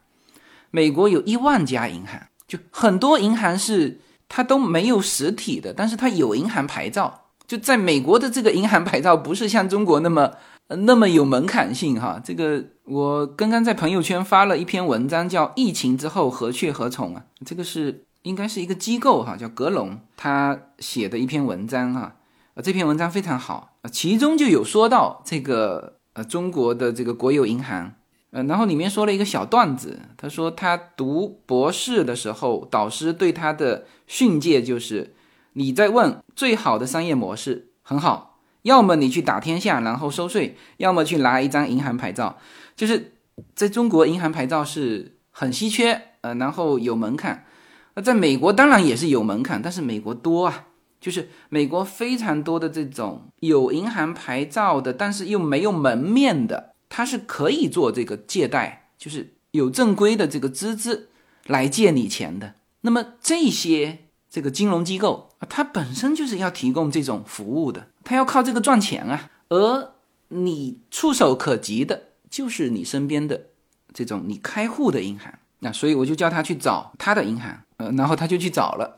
[0.69, 3.99] 美国有一万家银行，就很多银行是
[4.29, 7.24] 它都没有实体的，但是它有银行牌照。
[7.47, 10.31] 就在美国的这个银行牌照不是像中国那么。
[10.67, 22.15] 那么有门槛性哈，这个我刚刚在朋友圈发了一篇文章，叫《疫情之后何去何从》啊，这个是应该是一个机构哈，叫格隆他写的一篇文章哈，
[22.55, 27.93] 呃，这篇文章非常好，其中就有说到这个呃中国的这个国有银行，
[28.31, 35.13] 呃，然后里面说了一个小段子，他说他读博士的时候，导师对他的训诫就是，
[35.57, 38.39] 你在问最好的商业模式很好。
[38.61, 42.39] 要么你去打天下，然后收税；要么去拿一张银行牌照。
[42.75, 43.13] 就是
[43.53, 47.45] 在中国，银行牌照是很稀缺，呃，然后有门槛。
[47.93, 50.65] 那在美国当然也是有门槛，但是美国多啊，
[50.99, 61.09] 就是美国非常多的这种有银行牌照的，但是又没有门面的，它是可以做这个借贷，就是有正规的这个资质
[61.45, 62.55] 来借你钱的。
[62.81, 63.99] 那么这些。
[64.35, 69.31] 这个金融机构啊，它本身就是要提供这种服务的，它要靠这个赚钱啊。
[69.47, 69.93] 而
[70.27, 73.45] 你触手可及的，就是你身边的
[73.93, 75.33] 这种你开户的银行。
[75.59, 78.97] 那所以我就叫他去找他的银行，呃，然后他就去找了，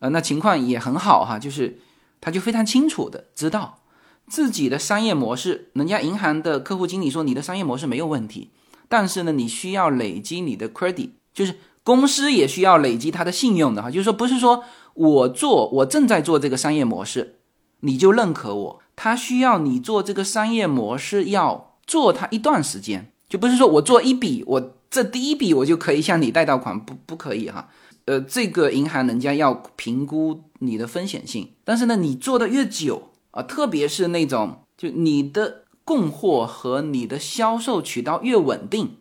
[0.00, 1.78] 呃，那情况也很好哈，就是
[2.20, 3.78] 他就非常清楚的知道
[4.26, 8.50] 自己的商业模式，人家银行的客户经理说你的商业模式没有问题，
[8.86, 11.54] 但是呢，你需要累积你的 credit，就是。
[11.88, 14.62] 公司也需要累积它的信用的哈，就是说不是说
[14.92, 17.36] 我做我正在做这个商业模式，
[17.80, 27.70] 你就认可我，他需要你做这个商业模式要做它一段时间，就不是说我做一笔，我这第一笔我就可以向你贷到款，不不可以哈。
[28.04, 38.97] 呃，这个银行人家要评估你的风险性，但是呢，你做的越久啊，特别是那种就你的供货和你的销售渠道越稳定，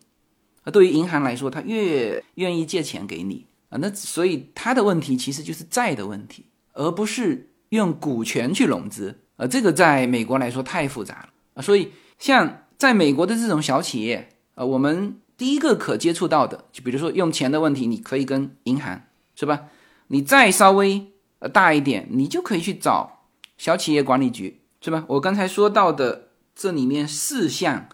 [0.72, 3.78] 对于银行来说，他越愿意借钱给你啊。
[3.80, 9.20] 那所以他的问题其实就是债的问题，而不是用股权去融资。
[9.38, 11.62] 啊，这个在美国来说太复杂了啊。
[11.62, 19.04] 所以像在美国的这种小企业，啊，我们第一个可接触到的，就比如说用钱的问题，你可以跟银行，
[19.36, 19.66] 是吧？
[20.08, 21.06] 你再稍微
[21.40, 23.26] 呃大一点，你就可以去找
[23.60, 25.06] 小企业管理局，是吧？
[25.08, 27.90] 我刚才说到的这里面四项，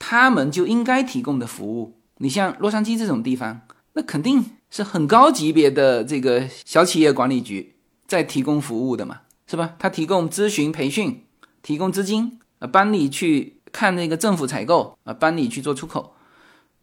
[0.00, 3.62] 他们就应该提供的服务，你像洛杉矶这种地方，
[3.94, 7.74] 那肯定是很高级别的这个小企业管理局
[8.06, 9.74] 在提供服务的嘛，是吧？
[9.78, 11.24] 他提供咨询培训，
[11.62, 16.14] 提供资金，呃，帮你去看那个政府采购，啊，帮你去做出口，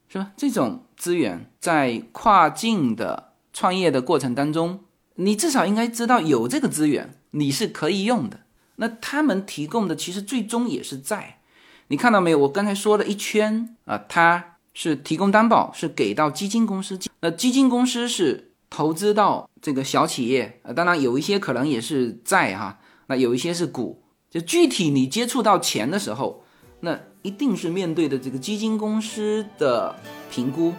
[0.10, 0.32] 是吧？
[0.36, 3.32] 这种资源在跨境的。
[3.58, 4.82] 创业的过程当中，
[5.14, 8.42] 你至少应该知道有这个资源，你是可以用的。
[8.76, 11.40] 那他们提供的其实最终也是在，
[11.88, 12.40] 你看到没有？
[12.40, 26.44] 我刚才说了一圈啊，他是提供担保，是给到基金公司，那基金公司是投资到这个小企业啊，当然有一些可能也是债哈，那有一些是股，就具体你接触到钱的时候，
[26.82, 29.96] 那一定是面对的这个基金公司的
[30.30, 30.74] 评估。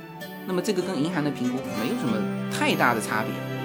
[0.46, 2.22] 那么这个跟银行的评估没有什么
[2.52, 3.55] 太大的差别。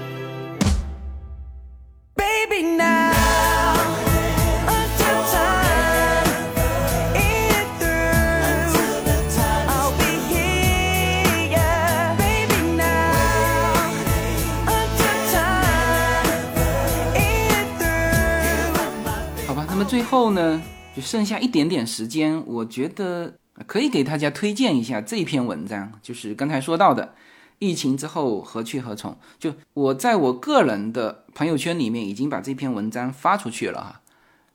[20.12, 20.62] 后呢，
[20.94, 23.34] 就剩下一点点时间，我觉得。
[23.68, 27.14] 可以给大家推荐一下这篇文章，就是刚才说到的，
[27.60, 29.16] 疫情之后何去何从？
[29.38, 34.02] 就我在我个人的朋友圈里面已经把这篇文章发出去了哈。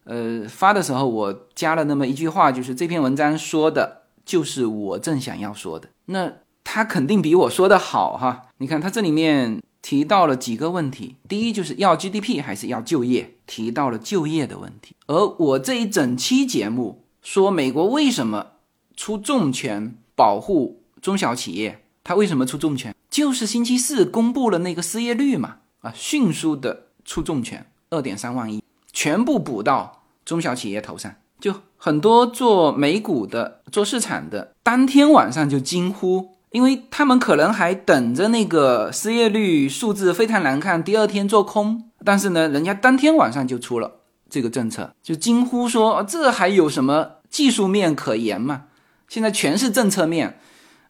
[0.04, 5.88] 呃，发的时候我加了那么一句话，就是这篇文章说的就是我正想要说的。
[6.06, 6.32] 那
[6.64, 8.46] 他肯定比我说的好哈。
[8.58, 14.96] 你看他这里面提到了几个问题，第一就是要 GDP 还是要就业，提到了就业的问题。
[15.06, 18.48] 而我这一整期节目说美国为什么？
[18.96, 22.92] 出重拳保护中小企业，他为什么出重拳？
[23.08, 28.60] 就是星期四公布了那个失业率嘛，啊，迅速的出重拳，二点三万亿，
[28.92, 31.14] 全部补到中小企业头上。
[31.38, 41.90] 就很多做美股的、做市场的，当天晚上就惊呼，因为他们可能还等着那个失业率数字非常难看，第二天做空。
[42.02, 44.00] 但是呢，人家当天晚上就出了
[44.30, 48.68] 这个政策，就惊呼说，这还有什么技术面可言吗？
[49.06, 50.40] 现在全是政策面，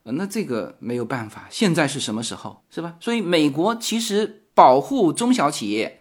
[0.03, 1.47] 那这个没有办法。
[1.49, 2.95] 现在是什么时候，是吧？
[3.01, 5.99] 所以美国其实保护中小企业，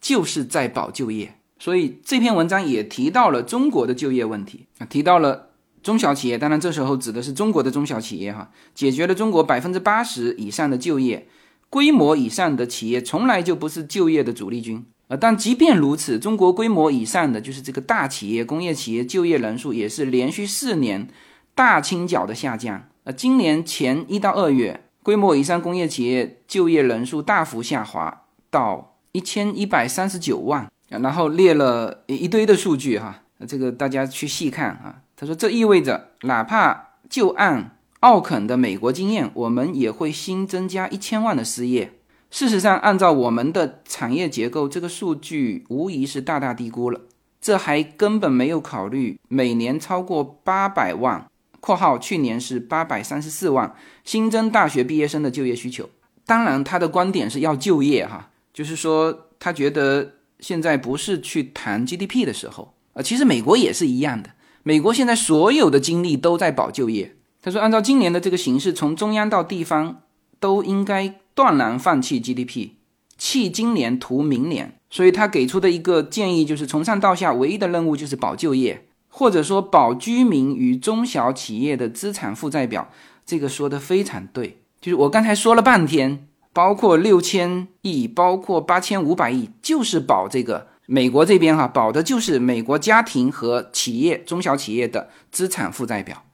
[0.00, 1.38] 就是在保就业。
[1.60, 5.50] 所以这篇文章也提到了中国的就业问题啊，提到了
[5.86, 6.36] 中小企业。
[6.36, 11.28] 当然，这时候指的是中国的中小企业哈，解决了中国百分之八十以上的就业
[11.70, 15.16] 规模以上的企业，从来就不是就业的主力军啊。
[15.16, 21.08] 但即便如此，中国规模以上的就是这个大企业、工业企业就业人数也是连续四年。
[21.54, 35.00] 大倾角的下降，呃，今年前一到二月，规模以上工业企业就业人数大幅下滑到一千一百三十九万，然后列了一堆的数据哈，这个大家去细看啊。
[35.16, 41.94] 他说这意味着，哪怕就按奥肯的美国经验，我们也会新增加一千万的失业。
[42.30, 47.00] 事实上，按照我们的产业结构，这个数据无疑是大大低估了。
[47.40, 51.26] 这还根本没有考虑每年超过八百万。
[51.58, 55.88] 括号去年是八百三十四万新增大学毕业生的就业需求，
[56.24, 64.30] 当然他的观点是要就业哈，就是说他觉得现在不是去谈 GDP 的时候啊，其实美国也是一样的，
[64.66, 67.14] 美国现在所有的精力都在保就业。
[67.40, 70.02] 他说按照今年的这个形势，从中央到地方
[70.40, 72.70] 都应该断然放弃 GDP，
[73.16, 78.88] 弃今年图明年，所以他给出的一个建议就是从上到下唯一的任务就是保就业。
[79.08, 82.90] 或者说保居民与中小企业的资产负债表，
[83.24, 84.58] 这个说的非常对。
[84.80, 96.24] 就是我刚才说了半天，包括六千亿，包括八千五百亿，就是保这个美国这边哈，保的就是美国家庭和企业、中小企业的资产负债表。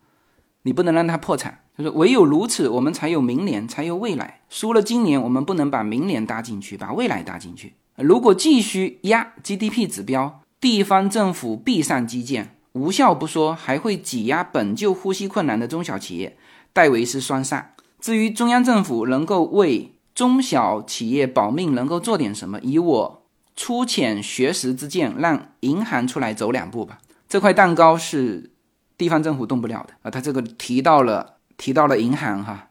[0.62, 1.60] 你不能让它破产。
[1.76, 4.42] 他说，唯有如此，我们才有明年，才有未来。
[4.50, 7.72] 输了今年，我们不能把明年搭进去，把未来搭进去。
[7.96, 12.56] 如果继续压 GDP 指标，地方政府必上基建。
[12.72, 16.36] 无效不说，还会挤压本就呼吸困难的中小企业，
[16.72, 17.74] 戴维斯双杀。
[18.00, 22.60] 至于中央政府能够为中小企业保命，能够做点什么？
[22.60, 23.21] 以我
[23.54, 27.00] 粗浅学识之见，让银行出来走两步吧。
[27.28, 28.50] 这块蛋糕是
[28.98, 30.10] 地方政府动不了的啊。
[30.10, 32.70] 他这个提到了提到了银行哈，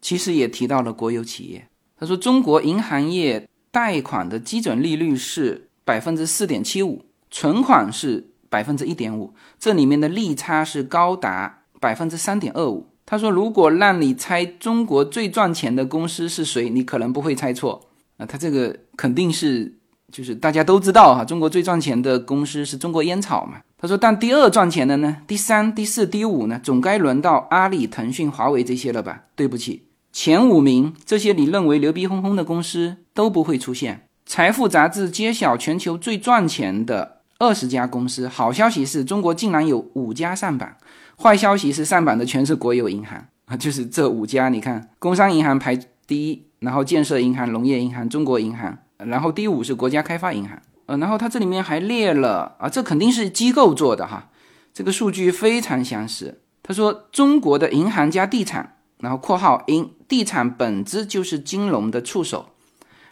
[0.00, 1.66] 其实也提到了国有企业。
[1.98, 12.86] 他说中国银行业贷款的基准利率是百分之四点七五，存款是百分之一点五，这里面的利差是高达百分之三点二五。
[13.04, 18.24] 他说，如果让你猜中国最赚钱的公司是谁，你可能不会猜错啊。
[18.24, 19.79] 他这个肯定是。
[20.12, 23.58] 就是大家都知道哈，中国最赚钱的公司是中国烟草嘛。
[23.78, 25.16] 他说，但第二赚钱的呢？
[25.26, 26.60] 第三、第四、第五呢？
[26.62, 29.22] 总该轮到阿里、腾讯、华为这些了吧？
[29.34, 34.02] 对不起，前五名这些你认为牛逼哄哄的公司都不会出现。
[34.26, 40.76] 财富杂志揭晓全球最赚钱的二十家公司，好消息是中国竟然有五家上榜，
[41.16, 45.74] 坏消息是上榜的全是国有银行啊， 就是这五家，你看，工商银行排
[46.06, 48.76] 第一，然后建设银行、农业银行、中国银行。
[49.06, 54.30] 然后第五是国家开发银行，呃，然后它这里面还列了啊，这肯定是机构做的哈，
[54.72, 56.40] 这个数据非常详实。
[56.62, 62.50] 他说中国的银行加地产，然后括号银地产本质就是金融的触手，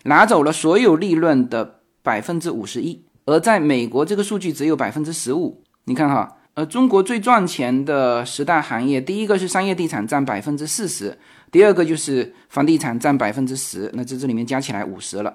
[0.05, 5.62] 拿走了所有利润的百分之五十一，而在美国这个数据只有百分之十五。
[5.84, 11.18] 你看哈，呃，中国最赚钱的十大行业，第一个是商业地产占百分之四十，
[11.51, 15.34] 第二个就是房地产占百分之十，那这这里面加起来五十了。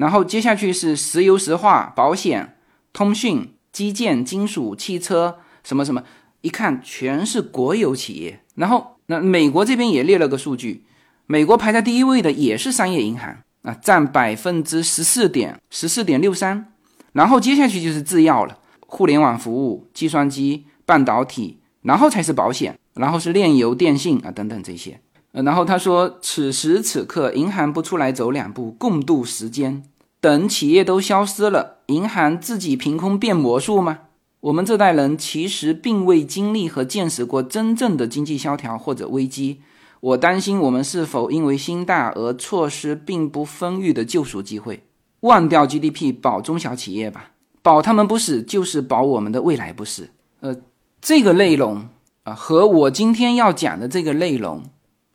[0.00, 2.56] 然后接下去是石油石化、保险、
[2.90, 6.02] 通讯、基建、金属、汽车，什么什么，
[6.40, 8.40] 一看全是国有企业。
[8.54, 10.86] 然后那美国这边也列了个数据，
[11.26, 16.72] 美国排在第一位的也是商业银行啊，占百分之十四点十四点六三。
[17.12, 24.98] 然后接下去就是制药了，互联网服务、计算机、半导体，然后才是保险，然后是炼油、电信啊等等这些。
[25.32, 29.84] 然后他说，此时此刻，银行不出来走两步，共度时间，
[30.20, 34.00] 等企业都消失了，银行自己凭空变魔术吗？
[34.40, 39.60] 我们这代人其实并未经历和见识过真正的经济萧条或者危机。
[40.00, 44.82] 我担心我们是否因为心大而错失并不丰裕的救赎机会？
[45.20, 50.08] 忘掉 GDP，保中小企业吧，保他们不死，就是保我们的未来不死。
[50.40, 50.56] 呃，
[51.02, 51.88] 这个内容
[52.22, 54.62] 啊，和我今天要讲的这个内容。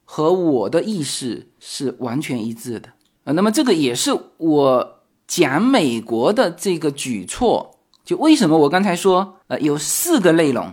[0.08, 2.90] 和我的意识是完全一致的
[3.24, 4.95] 啊，那么这个也是我
[5.28, 10.72] 讲美国的这个举措，就为什么我刚才说呃有四个内容，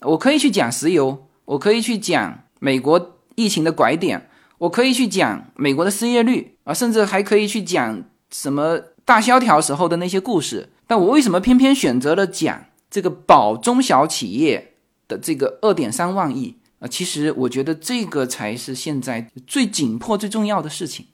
[0.00, 4.28] 我可以去讲石油，我可以去讲美国疫情的拐点，
[4.58, 14.74] 我可以去讲美国的失业率啊，甚至还可以去讲什么大萧条时候的那些故事，但我为什么偏偏选择了讲这个保中小企业
[15.08, 16.56] 的这个二点三万亿？
[16.80, 21.06] 啊，其实我觉得这个才是现在最紧迫、最重要的事情。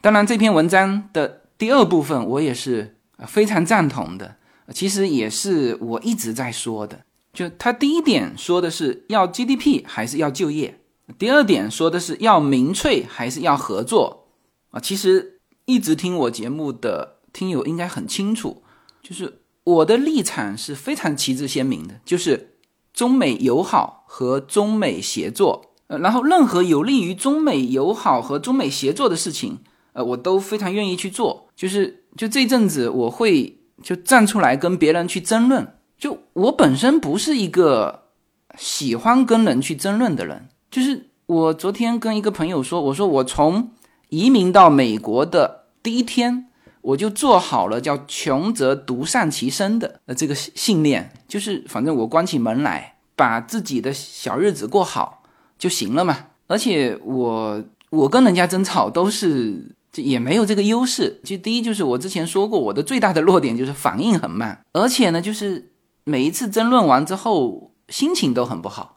[0.00, 2.96] 当然，这篇文章的第二部分我也是
[3.26, 4.36] 非常赞同的。
[4.72, 10.80] 其实也是我一直在说的，就他第一点说的是要 GDP 还是要就业，
[11.18, 14.28] 第二点说的是要民粹还是要合作。
[14.70, 18.62] 啊，其实一直听我节目的听友应该很清楚，
[19.02, 22.54] 就是我的立场是非常旗帜鲜明的，就是。
[22.94, 29.58] 中美友好和中美协作，呃，然后任何有利于中美友好和中美协作的事情，
[29.92, 31.48] 呃，我都非常愿意去做。
[31.56, 35.66] 就是就这阵子，我会就站出来跟别人去争论。
[35.98, 38.04] 就我本身不是一个
[38.56, 40.48] 喜欢跟人去争论的人。
[40.70, 43.70] 就是我昨天跟一个朋友说，我说我从
[44.08, 46.44] 移民到美国的第一天。
[46.80, 55.22] 我就做好了叫“穷则独善其身”的呃这个信念，就是反正我关起门来，把自己的小日子过好
[55.58, 56.16] 就行了嘛。
[56.46, 61.20] 而且我我跟人家争吵都是也没有这个优势。
[61.24, 65.70] 就第一就是我之前说过，我的最大的弱点就是反应很慢，而且呢，就是
[66.04, 68.96] 每一次争论完之后心情都很不好，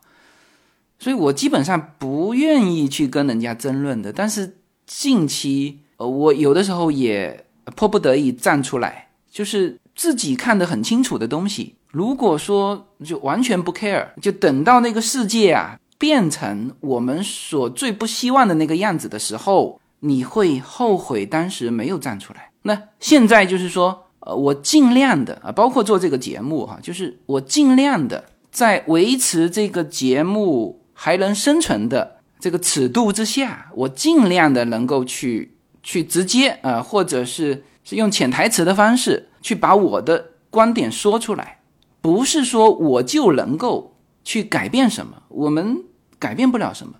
[0.99, 4.11] 所以我基本上不愿意去跟人家争论的。
[4.11, 7.45] 但是近期呃，我有的时候也。
[7.75, 11.75] 迫不得已站出来，就是自己看得很清楚的东西。
[11.89, 22.51] 如果说就完全不 care，就等到那个世界啊变成我们所最不希望的那个样子的时候，你会后悔当时没有站出来。
[22.61, 35.55] 那现在就是说，呃，我尽量的啊，包括做这个节目哈，就是我尽量的在维持这个节目还能生存的这个尺度之下，我尽量的能够去。
[35.83, 41.57] 去直接啊，或者是是用潜台词的方式去把我的观点说出来，
[42.01, 45.83] 不是说我就能够去改变什么，我们
[46.19, 46.93] 改变不了什么，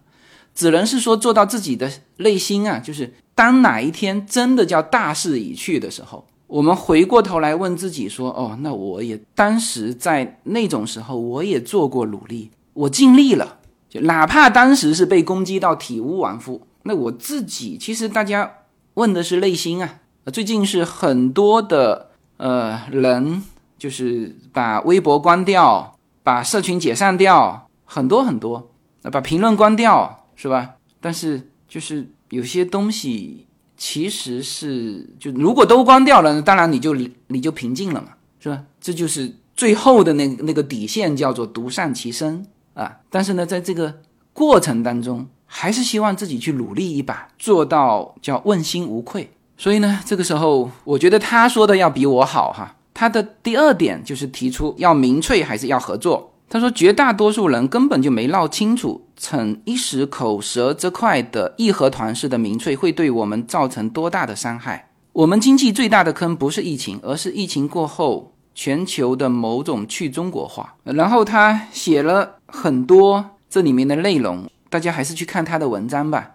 [0.54, 18.52] 只能是说做到自己的内心啊，就是当哪一天真的叫大势已去的时候，我们回过头来问自己说，哦，那我也当时在那种时候我也做过努力，我尽力了，就哪怕当时是被攻击到体无完肤，那我自己其实大家
[18.95, 19.99] 问的是内心啊。
[20.32, 23.41] 最近是很多的呃人，
[23.80, 28.70] 就是把微博关掉，把社群解散掉，很多很多，
[29.12, 30.72] 把评论关掉，是吧？
[31.00, 33.46] 但是就是有些东西
[33.78, 36.96] 其实是，就如果都关掉了，当然你就
[37.28, 38.08] 你就平静了嘛，
[38.39, 38.64] 是吧？
[38.80, 43.02] 这就是最后的那那个底线，叫做独善其身啊。
[43.12, 44.02] 但是呢，在这个
[44.34, 49.30] 过程当中，还是希望自己去努力一把，做到叫问心无愧。
[49.58, 52.78] 所以呢，这个时候我觉得他说的要比我好哈。
[52.96, 56.34] 他的第二点就是提出要民粹还是要合作。
[56.50, 64.90] 他说绝大多数人根本就没闹清楚，逞一时口舌之快的义和团式的民粹会对我们造成多大的伤害。
[65.14, 70.76] 我们经济最大的坑不是疫情，而是疫情过后全球的某种去中国化。
[70.84, 76.32] 然后他写了很多这里面的内容，大家还是去看他的文章吧。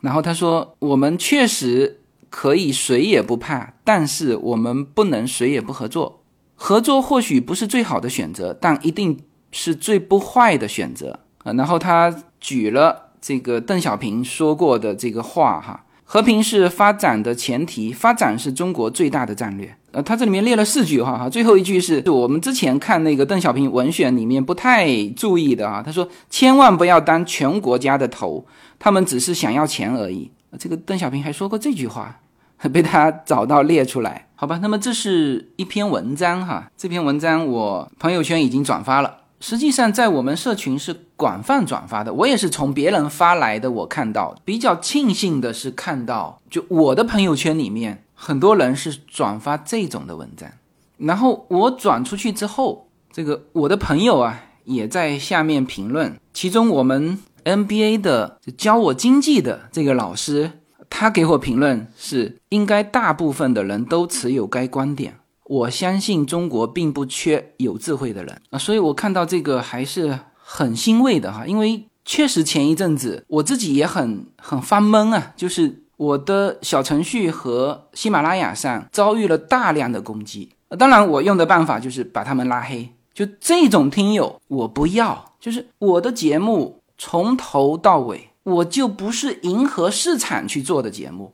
[0.00, 1.98] 然后他说我们确实。
[2.34, 6.22] 可以谁也不怕，但是我们不能谁也不合作。
[6.54, 9.20] 合作或许不是最好的选择，但一定
[9.50, 11.52] 是最不坏的选择啊。
[11.54, 19.74] 然后他举了这个邓小平说过的这个话哈：和平是发展的前提，发展是中国最大的战略。
[19.92, 25.82] 呃，他这里面列了四句话哈，最后一句是我们之前看那个邓小平文选里面不太注意的啊。
[25.84, 28.46] 他说：千万不要当全国家的头，
[28.78, 30.30] 他们只是想要钱而已。
[30.58, 32.20] 这个邓小平还说过这句话，
[32.72, 34.58] 被他找到列出来，好吧？
[34.62, 50.48] 那么这是一篇文章哈，这篇文章我朋友圈已经转发了，实际上在我们社群是广泛转发的，我也是从别人发来的，我看到比较庆幸的是看到，就我的朋友圈里面很多人是转发这种的文章，
[50.96, 57.18] 然后我转出去之后，这个我的朋友啊也在下面评论，其中我们。
[57.44, 65.16] NBA 的教我经济的这个老师，他给我评论是：应该大部分的人都持有该观点。
[65.52, 71.46] 我相信中国并不缺有智慧的人啊，所以我看到这个还是很欣慰的哈。
[71.46, 80.48] 因为确实前一阵子我自己也很很发懵啊，就是我的小程序和喜马拉雅上遭遇了大量的攻击。
[80.78, 82.88] 当然，我用的办法就是把他们拉黑。
[83.12, 85.32] 就这种听友，我不要。
[85.38, 86.78] 就是我的节目。
[86.98, 91.32] 从头到尾，我就不是迎合市场去做的节目。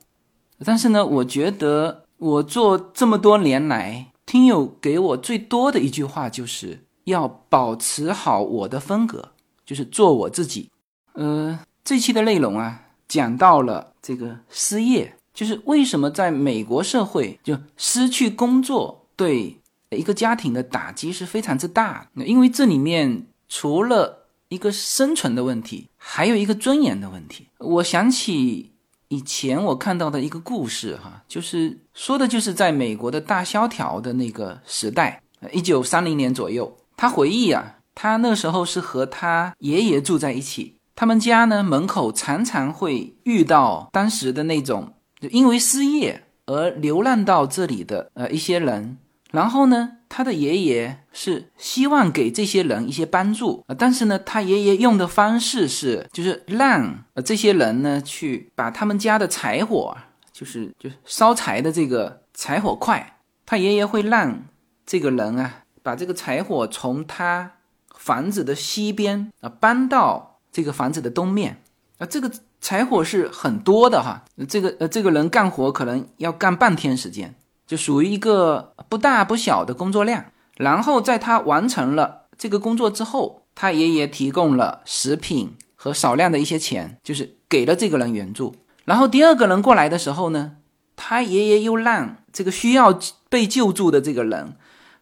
[0.64, 9.30] 但是呢，我觉得我做这么多年来，听友给我最多的一句话，就是要保持好我的风格，
[9.64, 10.68] 就是做我自己。
[11.12, 19.56] 呃，这期的内容啊，讲到了这个失业，就是为什么在美国社会，就失去工作对
[19.90, 22.10] 一个家庭的打击是非常之大。
[22.14, 27.46] 因为这里面除了一个生存的问题，还有一个尊严的问题。
[27.58, 28.72] 我想起
[29.08, 36.76] 以前我看到的一个故事，哈，就是说的就是在美国的大萧条的那个时代，一九三零年左右。
[36.96, 44.92] 他回忆啊，他那时候是和他爷爷住在一起，他们家呢门口常常会遇到当时的那种
[45.30, 48.98] 因为失业而流浪到这里的呃一些人。
[49.30, 59.96] 然后呢，他的爷爷是希望给这些人一些帮助啊，但是呢，他爷爷用的方式是，就是让呃这些人呢去把他们家的柴火，
[60.32, 64.44] 就是就是烧柴的这个柴火块，他爷爷会让
[64.86, 67.52] 这个人啊把这个柴火从他
[67.94, 71.60] 房子的西边啊搬到这个房子的东面
[71.98, 77.34] 啊，这个柴火是很多的哈，这个呃这个人干活可能要干半天时间。
[77.68, 80.24] 就属于一个不大不小的工作量，
[80.56, 88.56] 然后在他完成了这个工作之后，他爷爷提供了食品和少量的一些钱，就是给了这个人援助。
[88.86, 90.56] 然后第二个人过来的时候呢，
[90.96, 92.98] 他爷爷又让这个需要
[93.28, 94.56] 被救助的这个人，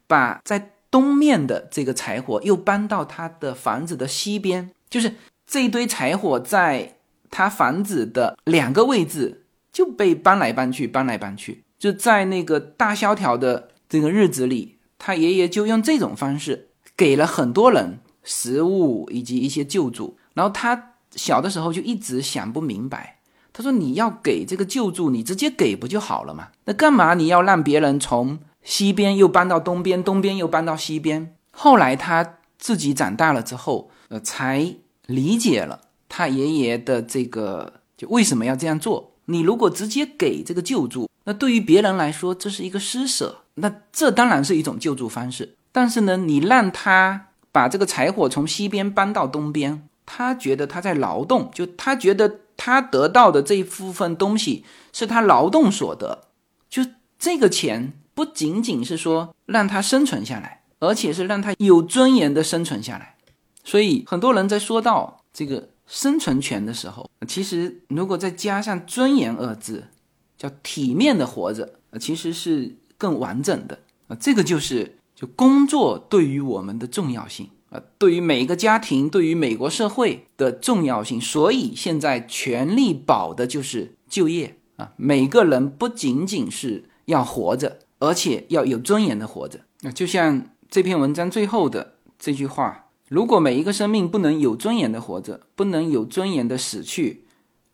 [0.09, 5.15] 把在东面的这个柴火又搬到他的房子的西边，就是
[5.47, 6.97] 这一堆柴火在
[7.31, 11.63] 他房子的两个位置就被搬来搬去，搬来搬去。
[11.79, 20.17] 就在那个大萧条的这个日子里，他爷爷就用这种方式给了很多人食物以及一些救助。
[20.35, 23.21] 然后他小的时候就一直想不明白，
[23.53, 26.49] 他说：“你要给这个救助，你直接给不就好了嘛？
[26.65, 39.13] 那干嘛你要让别人从西边又搬到东边，东边又搬到西边？”后来他自己长大了之后，呃，才理解了他爷爷的这个就为什么要这样做。
[39.27, 45.57] 你如果直接给这个救助，那对于别人来说，这是一个施舍，那这当然是一种救助方式。
[45.73, 56.29] 但是呢，你让他把这个柴火从西边搬到东边，他觉得他在劳动，就他觉得他得到的这一部分东西是他劳动所得，
[56.71, 56.83] 就
[57.19, 63.17] 这个钱不仅仅是说让他生存下来，而且是让他有尊严的生存下来。
[63.65, 69.89] 所以很多人在说到这个生存权的时候，其实如果再加上“尊严”二字，
[70.37, 73.79] 叫体面的活着，其实是更完整的
[74.09, 74.17] 啊。
[74.21, 74.99] 这个就是。
[75.19, 84.93] 就工作对于我们的重要性啊，对于每一个家庭，对于美国社会的重要性，所以现在全力保的就是就业啊。
[84.97, 89.61] 每个人不仅仅是要活着，而且要有尊严的活着。
[89.81, 97.25] 那就像这篇文章最后的这句话：如果每一个生命不能有尊严的活着，不能有尊严的死去，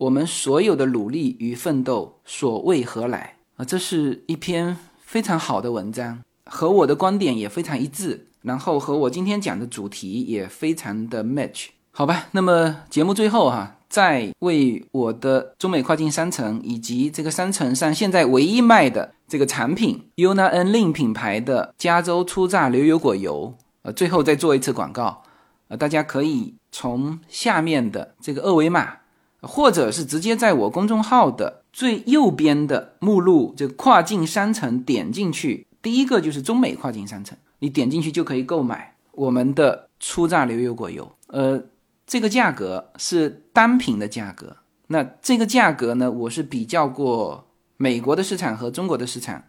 [0.02, 3.64] 我们所有的努力与奋斗所为何来啊？
[3.64, 6.20] 这是一篇非常好的文章。
[6.44, 12.26] 和我的观点也非常一致，然后和我今天讲的主题也非常的 match，好吧？
[12.32, 25.22] 那么节目最后哈，再为我的中美跨境商城以及这个商城上现在唯一卖的这个产品 Una N Lin 品牌的加州初榨牛油果油，呃，最后再做一次广告，
[25.68, 28.96] 呃，大家可以从下面的这个二维码，
[29.42, 35.66] 或者是直接在我公众号的最右边的目录，这个跨境商城点进去。
[35.82, 41.10] 第一个就是中美跨境商城，你点进去就可以购买我们的初榨牛油果油。
[41.26, 41.60] 呃，
[42.06, 44.56] 这个价格是单品的价格。
[44.86, 49.42] 那这个价格呢，我是比较过美国的市场和中国的市场，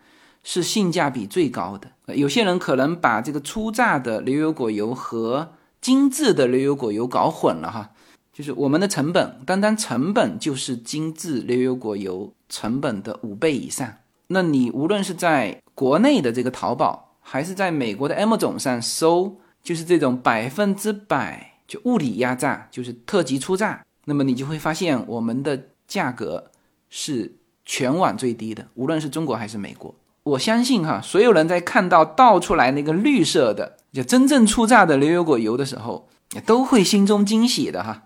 [0.44, 2.16] 是性价比最高的。
[2.16, 7.91] 有些人可能把这个初榨的牛油果油和精致的牛油果油搞混了哈，
[8.34, 13.94] 就是我们的成本，单单成本就是精致牛油果油成本的五倍以上。
[14.28, 26.52] 那你无论是在国内的这个淘宝，还是在美国的 Amazon 上搜，就是这种百分之百就物理压榨，就是特级初榨，那么你就会发现我们的价格
[26.90, 29.94] 是全网最低的，无论是中国还是美国。
[30.24, 36.10] 我相信哈，所有人在看到倒出来那个绿色的，就真正初榨的牛油果油的时候，
[36.48, 38.04] 都会心中惊喜的哈。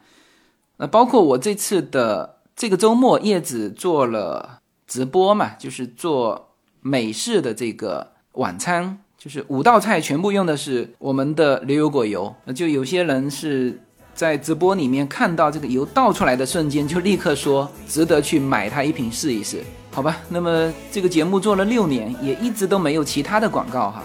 [0.77, 4.59] 那包括我这次的这个周末，叶子做了。
[4.87, 12.33] 直播嘛，就是做美式的这个晚餐，就是五道菜全部用的是我们的牛油果油。
[12.45, 13.77] 那就有些人是
[14.15, 19.61] 在直播里面看到这个油倒出来的瞬间，就立刻说值得去买它一瓶试一试，
[19.91, 20.19] 好吧？
[20.29, 24.01] 那么这个节目做了六年，也一直都没有其他的广告哈，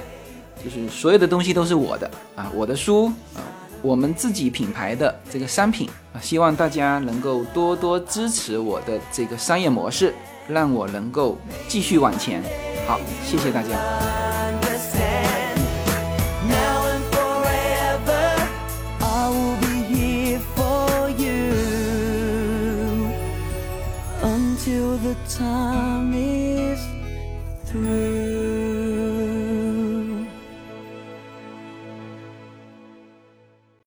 [0.64, 3.07] 就是所有的东西都是我的啊，我的书
[3.37, 3.39] 啊，
[3.83, 10.14] 我们自己品牌的这个商品啊，希望大家能够多多支持我的这个商业模式。
[10.49, 12.43] 让我能够继续往前。
[12.85, 13.68] 好，谢谢大家。
[24.24, 26.01] Until the time